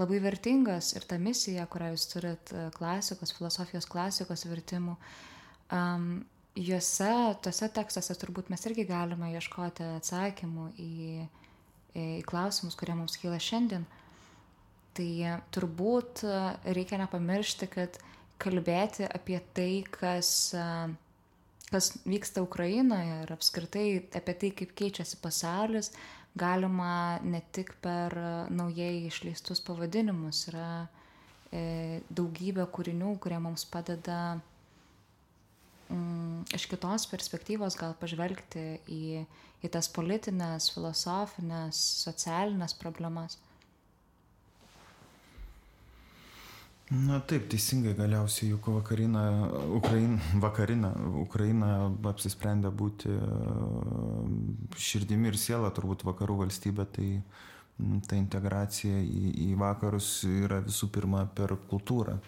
labai 0.00 0.20
vertingas 0.24 0.94
ir 0.96 1.04
ta 1.04 1.18
misija, 1.20 1.66
kurią 1.68 1.90
jūs 1.92 2.06
turit 2.08 2.52
e, 2.56 2.68
klasikos, 2.72 3.34
filosofijos 3.36 3.88
klasikos 3.90 4.46
vertimų. 4.48 4.96
Um, 5.76 6.06
juose, 6.56 7.12
tuose 7.44 7.68
tekstuose 7.74 8.16
turbūt 8.22 8.48
mes 8.50 8.64
irgi 8.70 8.86
galime 8.88 9.32
ieškoti 9.34 9.86
atsakymų 9.98 10.70
į, 10.80 10.92
į 11.94 12.06
klausimus, 12.30 12.78
kurie 12.80 12.96
mums 12.96 13.18
kyla 13.20 13.38
šiandien. 13.42 13.84
Tai 15.00 15.36
turbūt 15.48 16.20
e, 16.28 16.38
reikia 16.76 16.98
nepamiršti, 17.00 17.70
kad 17.72 17.94
kalbėti 18.40 19.06
apie 19.08 19.38
tai, 19.56 19.70
kas, 19.88 20.52
e, 20.52 20.64
kas 21.70 21.88
vyksta 22.04 22.42
Ukrainoje 22.44 23.22
ir 23.22 23.32
apskritai 23.32 23.86
apie 24.20 24.34
tai, 24.42 24.50
kaip 24.58 24.74
keičiasi 24.76 25.16
pasaulis, 25.24 25.88
galima 26.36 27.16
ne 27.24 27.40
tik 27.56 27.72
per 27.80 28.12
naujai 28.52 29.06
išleistus 29.08 29.64
pavadinimus. 29.64 30.44
Yra 30.52 30.68
e, 31.48 32.04
daugybė 32.12 32.68
kūrinių, 32.68 33.16
kurie 33.24 33.40
mums 33.40 33.64
padeda 33.72 34.20
mm, 35.88 36.50
iš 36.60 36.68
kitos 36.68 37.08
perspektyvos 37.08 37.80
gal 37.80 37.96
pažvelgti 38.04 38.66
į, 38.84 39.24
į 39.64 39.72
tas 39.72 39.88
politinės, 39.96 40.74
filosofinės, 40.76 41.86
socialinės 42.04 42.76
problemas. 42.84 43.40
Na 46.90 47.20
taip, 47.22 47.44
teisingai 47.46 47.92
galiausiai 47.94 48.48
juk 48.50 48.66
vakarina, 48.74 49.22
Ukraina, 49.76 50.18
vakarina, 50.42 50.88
Ukraina 51.22 51.68
apsisprendė 52.10 52.72
būti 52.74 53.12
e, 53.14 53.28
širdimi 54.74 55.30
ir 55.30 55.38
siela 55.38 55.70
turbūt 55.70 56.02
vakarų 56.08 56.40
valstybė, 56.40 56.88
tai 56.90 57.10
ta 58.10 58.18
integracija 58.18 58.98
į, 59.06 59.30
į 59.46 59.48
vakarus 59.60 60.08
yra 60.26 60.58
visų 60.66 60.90
pirma 60.90 61.22
per 61.36 61.54
kultūrą. 61.70 62.18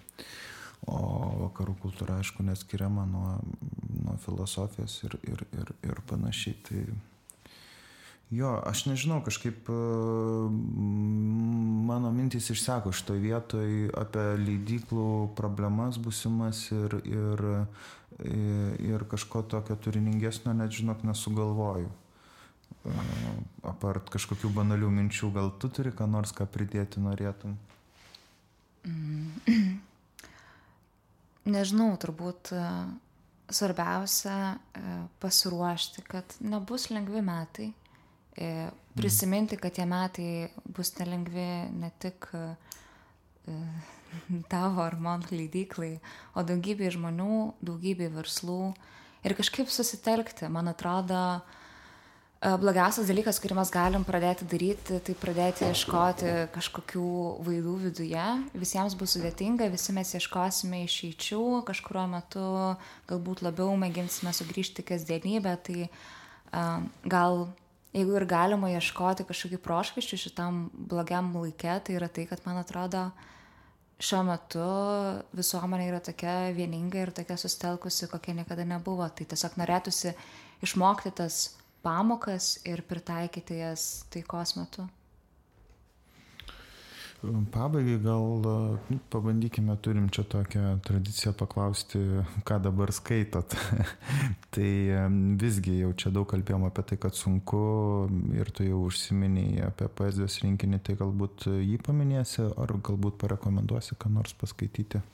O 0.87 1.01
vakarų 1.49 1.75
kultūra, 1.83 2.21
aišku, 2.23 2.47
neskiriama 2.47 3.03
nuo, 3.07 3.35
nuo 4.03 4.15
filosofijos 4.23 5.01
ir, 5.09 5.19
ir, 5.27 5.43
ir, 5.59 5.75
ir 5.91 6.01
panašiai. 6.07 6.57
Tai 6.67 6.87
Jo, 8.33 8.55
aš 8.65 8.87
nežinau, 8.89 9.19
kažkaip 9.21 9.67
e, 9.69 9.75
mano 11.85 12.09
mintys 12.17 12.47
išseko 12.55 12.89
šitoje 12.97 13.21
vietoje 13.21 13.91
apie 13.93 14.23
leidyklų 14.41 15.35
problemas 15.37 15.99
busimas 16.01 16.63
ir, 16.73 16.97
ir, 17.05 17.43
ir 18.81 19.05
kažko 19.11 19.43
tokio 19.53 19.77
turiningesnio, 19.77 20.55
net 20.57 20.73
žinok, 20.73 21.03
nesugalvoju. 21.05 21.91
E, 21.93 22.95
apart 23.69 24.09
kažkokių 24.17 24.55
banalių 24.57 24.89
minčių, 24.97 25.29
gal 25.37 25.53
tu 25.61 25.69
turi 25.69 25.93
ką 25.93 26.09
nors 26.09 26.33
ką 26.33 26.49
pridėti 26.49 27.05
norėtum? 27.05 27.61
Mm. 28.89 29.77
Nežinau, 31.59 31.91
turbūt 32.01 32.55
e, 32.57 32.65
svarbiausia 33.53 34.57
pasiruošti, 35.21 36.09
kad 36.09 36.41
nebus 36.41 36.89
lengvi 36.89 37.21
metai 37.21 37.73
prisiminti, 38.97 39.57
kad 39.61 39.75
tie 39.77 39.87
metai 39.89 40.49
bus 40.65 40.93
nelengvi 40.99 41.49
ne 41.77 41.91
tik 42.01 42.29
e, 42.33 42.45
tavo 44.49 44.85
ar 44.85 44.97
mano 45.01 45.29
leidyklai, 45.33 45.97
o 46.37 46.45
daugybė 46.47 46.93
žmonių, 46.95 47.55
daugybė 47.65 48.11
verslų 48.13 48.73
ir 49.25 49.37
kažkaip 49.39 49.71
susitelkti. 49.73 50.49
Man 50.53 50.69
atrodo, 50.73 51.41
e, 52.41 52.53
blogiausias 52.61 53.09
dalykas, 53.09 53.41
kurį 53.43 53.57
mes 53.61 53.73
galim 53.73 54.05
pradėti 54.09 54.49
daryti, 54.49 55.01
tai 55.05 55.17
pradėti 55.17 55.69
ieškoti 55.69 56.35
kažkokių 56.57 57.09
vaidų 57.49 57.77
viduje. 57.87 58.27
Visiems 58.57 58.97
bus 58.99 59.17
sudėtinga, 59.17 59.71
visi 59.73 59.97
mes 59.97 60.13
ieškosime 60.17 60.85
išeičių, 60.87 61.45
kažkurio 61.69 62.09
metu 62.17 62.47
galbūt 63.13 63.45
labiau 63.45 63.77
mėginsime 63.81 64.33
sugrįžti 64.37 64.85
kasdienybę, 64.89 65.57
tai 65.65 65.89
gal 67.09 67.47
jeigu 67.93 68.17
ir 68.17 68.27
galima 68.29 68.71
ieškoti 68.73 69.27
kažkokių 69.29 69.61
prošvaisčių 69.63 70.19
šitam 70.27 70.65
blogiam 70.73 71.31
laikė, 71.37 71.77
tai 71.85 71.99
yra 71.99 72.09
tai, 72.09 72.27
kad 72.31 72.45
man 72.47 72.61
atrodo, 72.63 73.09
šiuo 74.03 74.23
metu 74.27 74.69
visuomenė 75.37 75.91
yra 75.91 76.01
tokia 76.05 76.37
vieninga 76.57 77.05
ir 77.05 77.13
tokia 77.15 77.37
sustelkusi, 77.39 78.09
kokia 78.11 78.35
niekada 78.41 78.67
nebuvo. 78.67 79.07
Tai 79.07 79.29
tiesiog 79.29 79.59
norėtųsi 79.61 80.15
išmokti 80.65 81.15
tas 81.21 81.45
pamokas 81.85 82.57
ir 82.69 82.83
pritaikyti 82.89 83.61
jas 83.61 84.05
taikos 84.13 84.57
metu. 84.59 84.89
Pabaigai 87.23 88.01
gal 88.03 88.43
nu, 88.91 88.99
pabandykime, 89.09 89.77
turim 89.79 90.09
čia 90.11 90.25
tokią 90.27 90.81
tradiciją 90.83 91.31
paklausti, 91.39 91.99
ką 92.43 92.57
dabar 92.65 92.91
skaitot. 92.91 93.55
tai 94.55 94.71
visgi 95.39 95.77
jau 95.85 95.93
čia 95.95 96.11
daug 96.11 96.27
kalbėjom 96.27 96.65
apie 96.67 96.83
tai, 96.91 96.99
kad 97.05 97.15
sunku 97.15 97.61
ir 98.35 98.51
tu 98.51 98.67
jau 98.67 98.81
užsiminiai 98.89 99.69
apie 99.69 99.87
poezijos 99.87 100.41
rinkinį, 100.43 100.81
tai 100.83 100.97
galbūt 100.99 101.47
jį 101.47 101.77
paminėsi 101.87 102.49
ar 102.59 102.75
galbūt 102.89 103.21
parekomenduosi, 103.23 103.95
ką 104.03 104.11
nors 104.17 104.35
paskaityti. 104.41 105.05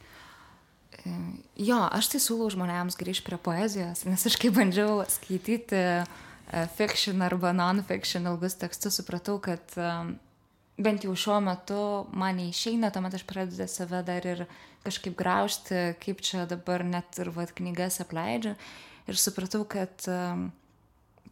E, 1.04 1.12
jo, 1.60 1.82
aš 1.92 2.08
tai 2.14 2.22
siūlau 2.24 2.48
žmonėms 2.54 2.96
grįžti 2.96 3.26
prie 3.26 3.36
poezijos, 3.36 4.06
nes 4.08 4.24
aš 4.30 4.38
kai 4.40 4.48
bandžiau 4.56 5.04
skaityti 5.12 5.76
e, 5.76 6.64
fiction 6.80 7.20
arba 7.28 7.52
non-fiction 7.52 8.32
ilgus 8.32 8.56
tekstus, 8.64 8.96
supratau, 9.02 9.36
kad 9.44 9.76
bent 10.78 11.04
jau 11.04 11.14
šiuo 11.18 11.38
metu 11.42 11.82
man 12.16 12.38
neišeina, 12.38 12.92
tuomet 12.94 13.18
aš 13.18 13.24
pradedu 13.28 13.66
save 13.68 14.02
dar 14.06 14.26
ir 14.26 14.44
kažkaip 14.84 15.16
graužti, 15.18 15.80
kaip 16.02 16.22
čia 16.24 16.46
dabar 16.48 16.84
net 16.86 17.18
ir 17.18 17.32
vad 17.34 17.52
knygas 17.56 18.00
apleidžiu. 18.04 18.54
Ir 19.08 19.18
supratau, 19.18 19.64
kad 19.68 20.04
um, 20.12 20.48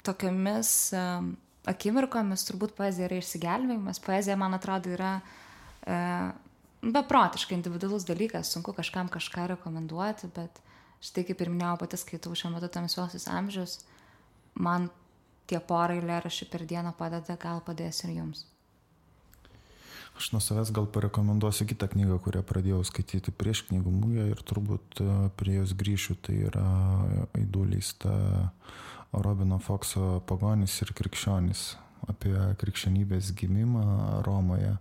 tokiamis 0.07 0.71
um, 0.97 1.35
akimirkomis 1.69 2.47
turbūt 2.49 2.75
poezija 2.79 3.07
yra 3.11 3.21
išsigelbėjimas. 3.21 4.01
Poezija, 4.03 4.39
man 4.41 4.57
atrodo, 4.57 4.95
yra 4.97 5.19
uh, 5.21 6.33
beprotiškai 6.83 7.59
individualus 7.59 8.07
dalykas, 8.09 8.51
sunku 8.55 8.75
kažkam 8.77 9.11
kažką 9.13 9.51
rekomenduoti, 9.55 10.33
bet 10.35 10.59
štai 11.05 11.27
kaip 11.29 11.45
ir 11.45 11.53
minėjau, 11.53 11.79
pati 11.85 12.01
skaitau 12.01 12.35
šiuo 12.35 12.55
metu 12.57 12.73
tamsiuosius 12.73 13.29
amžius, 13.31 13.79
man 14.59 14.91
tie 15.47 15.61
porai 15.63 16.01
lėraščių 16.03 16.51
per 16.51 16.67
dieną 16.67 16.97
padeda, 16.99 17.39
gal 17.39 17.63
padės 17.63 18.03
ir 18.05 18.17
jums. 18.17 18.47
Aš 20.17 20.31
nuo 20.33 20.41
savęs 20.41 20.71
gal 20.73 20.87
parekomenduosiu 20.89 21.67
kitą 21.69 21.91
knygą, 21.93 22.17
kurią 22.25 22.41
pradėjau 22.49 22.81
skaityti 22.89 23.35
prieš 23.37 23.67
knygų 23.69 23.91
mūgę 23.93 24.29
ir 24.33 24.41
turbūt 24.49 25.03
e, 25.05 25.09
prie 25.37 25.59
jos 25.59 25.75
grįšiu. 25.77 26.17
Tai 26.25 26.37
yra 26.49 26.69
Aiduleista 27.37 28.15
Robino 29.13 29.59
Fokso 29.61 30.23
Pagonis 30.29 30.79
ir 30.81 30.95
Krikščionis 30.97 31.75
apie 32.09 32.35
krikščionybės 32.61 33.33
gimimą 33.37 34.23
Romoje. 34.25 34.77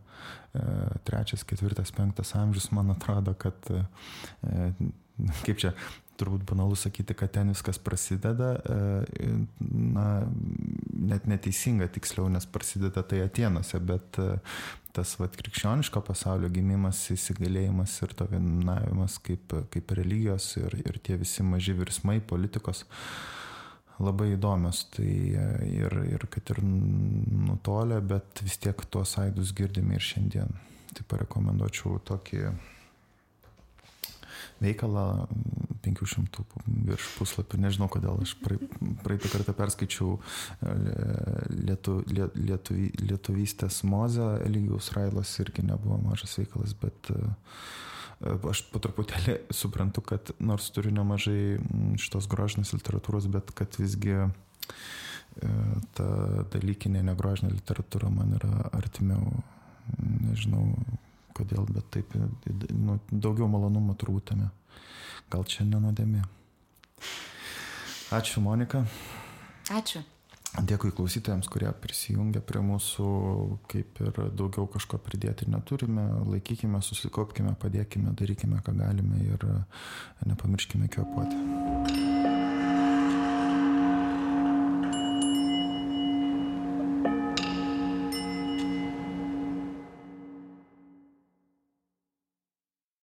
E, 0.55 0.63
trečias, 1.07 1.43
ketvirtas, 1.47 1.91
penktas 1.95 2.31
amžius, 2.39 2.69
man 2.71 2.93
atrodo, 2.95 3.35
kad 3.35 3.59
e, 3.75 3.83
kaip 5.45 5.59
čia 5.59 5.73
turbūt 6.19 6.45
banalu 6.49 6.77
sakyti, 6.79 7.15
kad 7.17 7.33
ten 7.35 7.51
viskas 7.53 7.79
prasideda, 7.81 8.55
e, 8.57 9.29
na, 9.95 10.07
net 10.95 11.27
neteisinga 11.29 11.89
tiksliau, 11.95 12.29
nes 12.31 12.47
prasideda 12.49 13.03
tai 13.03 13.23
Atenuose, 13.25 13.79
bet 13.83 14.19
e, 14.21 14.35
tas 14.95 15.15
vat, 15.19 15.35
krikščioniško 15.39 16.01
pasaulio 16.07 16.49
gimimas, 16.53 17.01
įsigalėjimas 17.13 17.95
ir 18.05 18.15
dominavimas 18.19 19.19
kaip, 19.23 19.55
kaip 19.73 19.95
religijos 19.99 20.53
ir, 20.61 20.77
ir 20.85 20.99
tie 21.03 21.19
visi 21.19 21.43
maži 21.43 21.75
virsmai 21.75 22.21
politikos 22.23 22.85
labai 23.99 24.33
įdomios. 24.35 24.85
Tai 24.95 25.09
e, 25.09 25.49
ir, 25.71 25.97
ir 26.15 26.27
kad 26.31 26.55
ir 26.55 26.63
nutolę, 26.63 27.99
bet 28.03 28.43
vis 28.45 28.59
tiek 28.63 28.87
tuos 28.91 29.17
aidus 29.21 29.55
girdime 29.57 29.99
ir 29.99 30.07
šiandien. 30.13 30.55
Tai 30.95 31.03
parekomenduočiau 31.11 31.99
tokį 32.07 32.45
veikalą 34.63 35.27
500 35.85 36.43
virš 36.87 37.07
puslapių. 37.19 37.59
Nežinau, 37.61 37.87
kodėl 37.91 38.19
aš 38.23 38.35
praeitą 38.41 39.31
kartą 39.31 39.55
perskaičiau 39.57 40.15
e, 40.17 40.75
lietu, 41.69 41.99
lietu, 42.09 42.77
lietuvystės 43.01 43.83
mozę, 43.87 44.35
Eligijus 44.45 44.91
Railas 44.95 45.33
irgi 45.43 45.65
nebuvo 45.67 45.99
mažas 46.03 46.35
veikalas, 46.39 46.75
bet 46.81 47.11
e, 47.13 47.21
aš 48.51 48.65
po 48.71 48.81
truputėlį 48.83 49.39
suprantu, 49.61 50.03
kad 50.13 50.33
nors 50.39 50.71
turiu 50.75 50.93
nemažai 50.95 51.57
šitos 52.01 52.29
grožinės 52.31 52.73
literatūros, 52.77 53.29
bet 53.31 53.53
kad 53.57 53.77
visgi 53.81 54.17
e, 54.17 54.27
ta 55.97 56.11
dalykinė 56.55 57.05
negrožinė 57.11 57.53
literatūra 57.57 58.09
man 58.13 58.37
yra 58.39 58.69
artimiau, 58.73 59.43
nežinau, 59.99 60.71
kodėl, 61.35 61.67
bet 61.75 61.91
taip, 61.93 62.15
nu, 62.15 62.99
daugiau 63.11 63.49
malonumo 63.51 63.95
turbūt 63.99 64.31
tame. 64.31 64.49
Gal 65.31 65.45
čia 65.49 65.65
nenodėmė. 65.67 66.23
Ačiū, 68.15 68.43
Monika. 68.45 68.85
Ačiū. 69.73 70.03
Dėkui 70.55 70.93
klausytojams, 70.95 71.49
kurie 71.51 71.67
prisijungia 71.83 72.39
prie 72.39 72.61
mūsų, 72.63 73.07
kaip 73.71 73.99
ir 74.05 74.21
daugiau 74.39 74.69
kažko 74.71 75.01
pridėti 75.03 75.49
neturime. 75.51 76.05
Laikykime, 76.29 76.79
susikopkime, 76.85 77.57
padėkime, 77.59 78.15
darykime, 78.15 78.61
ką 78.63 78.77
galime 78.79 79.19
ir 79.25 79.47
nepamirškime 80.29 80.87
kvepuoti. 80.95 81.64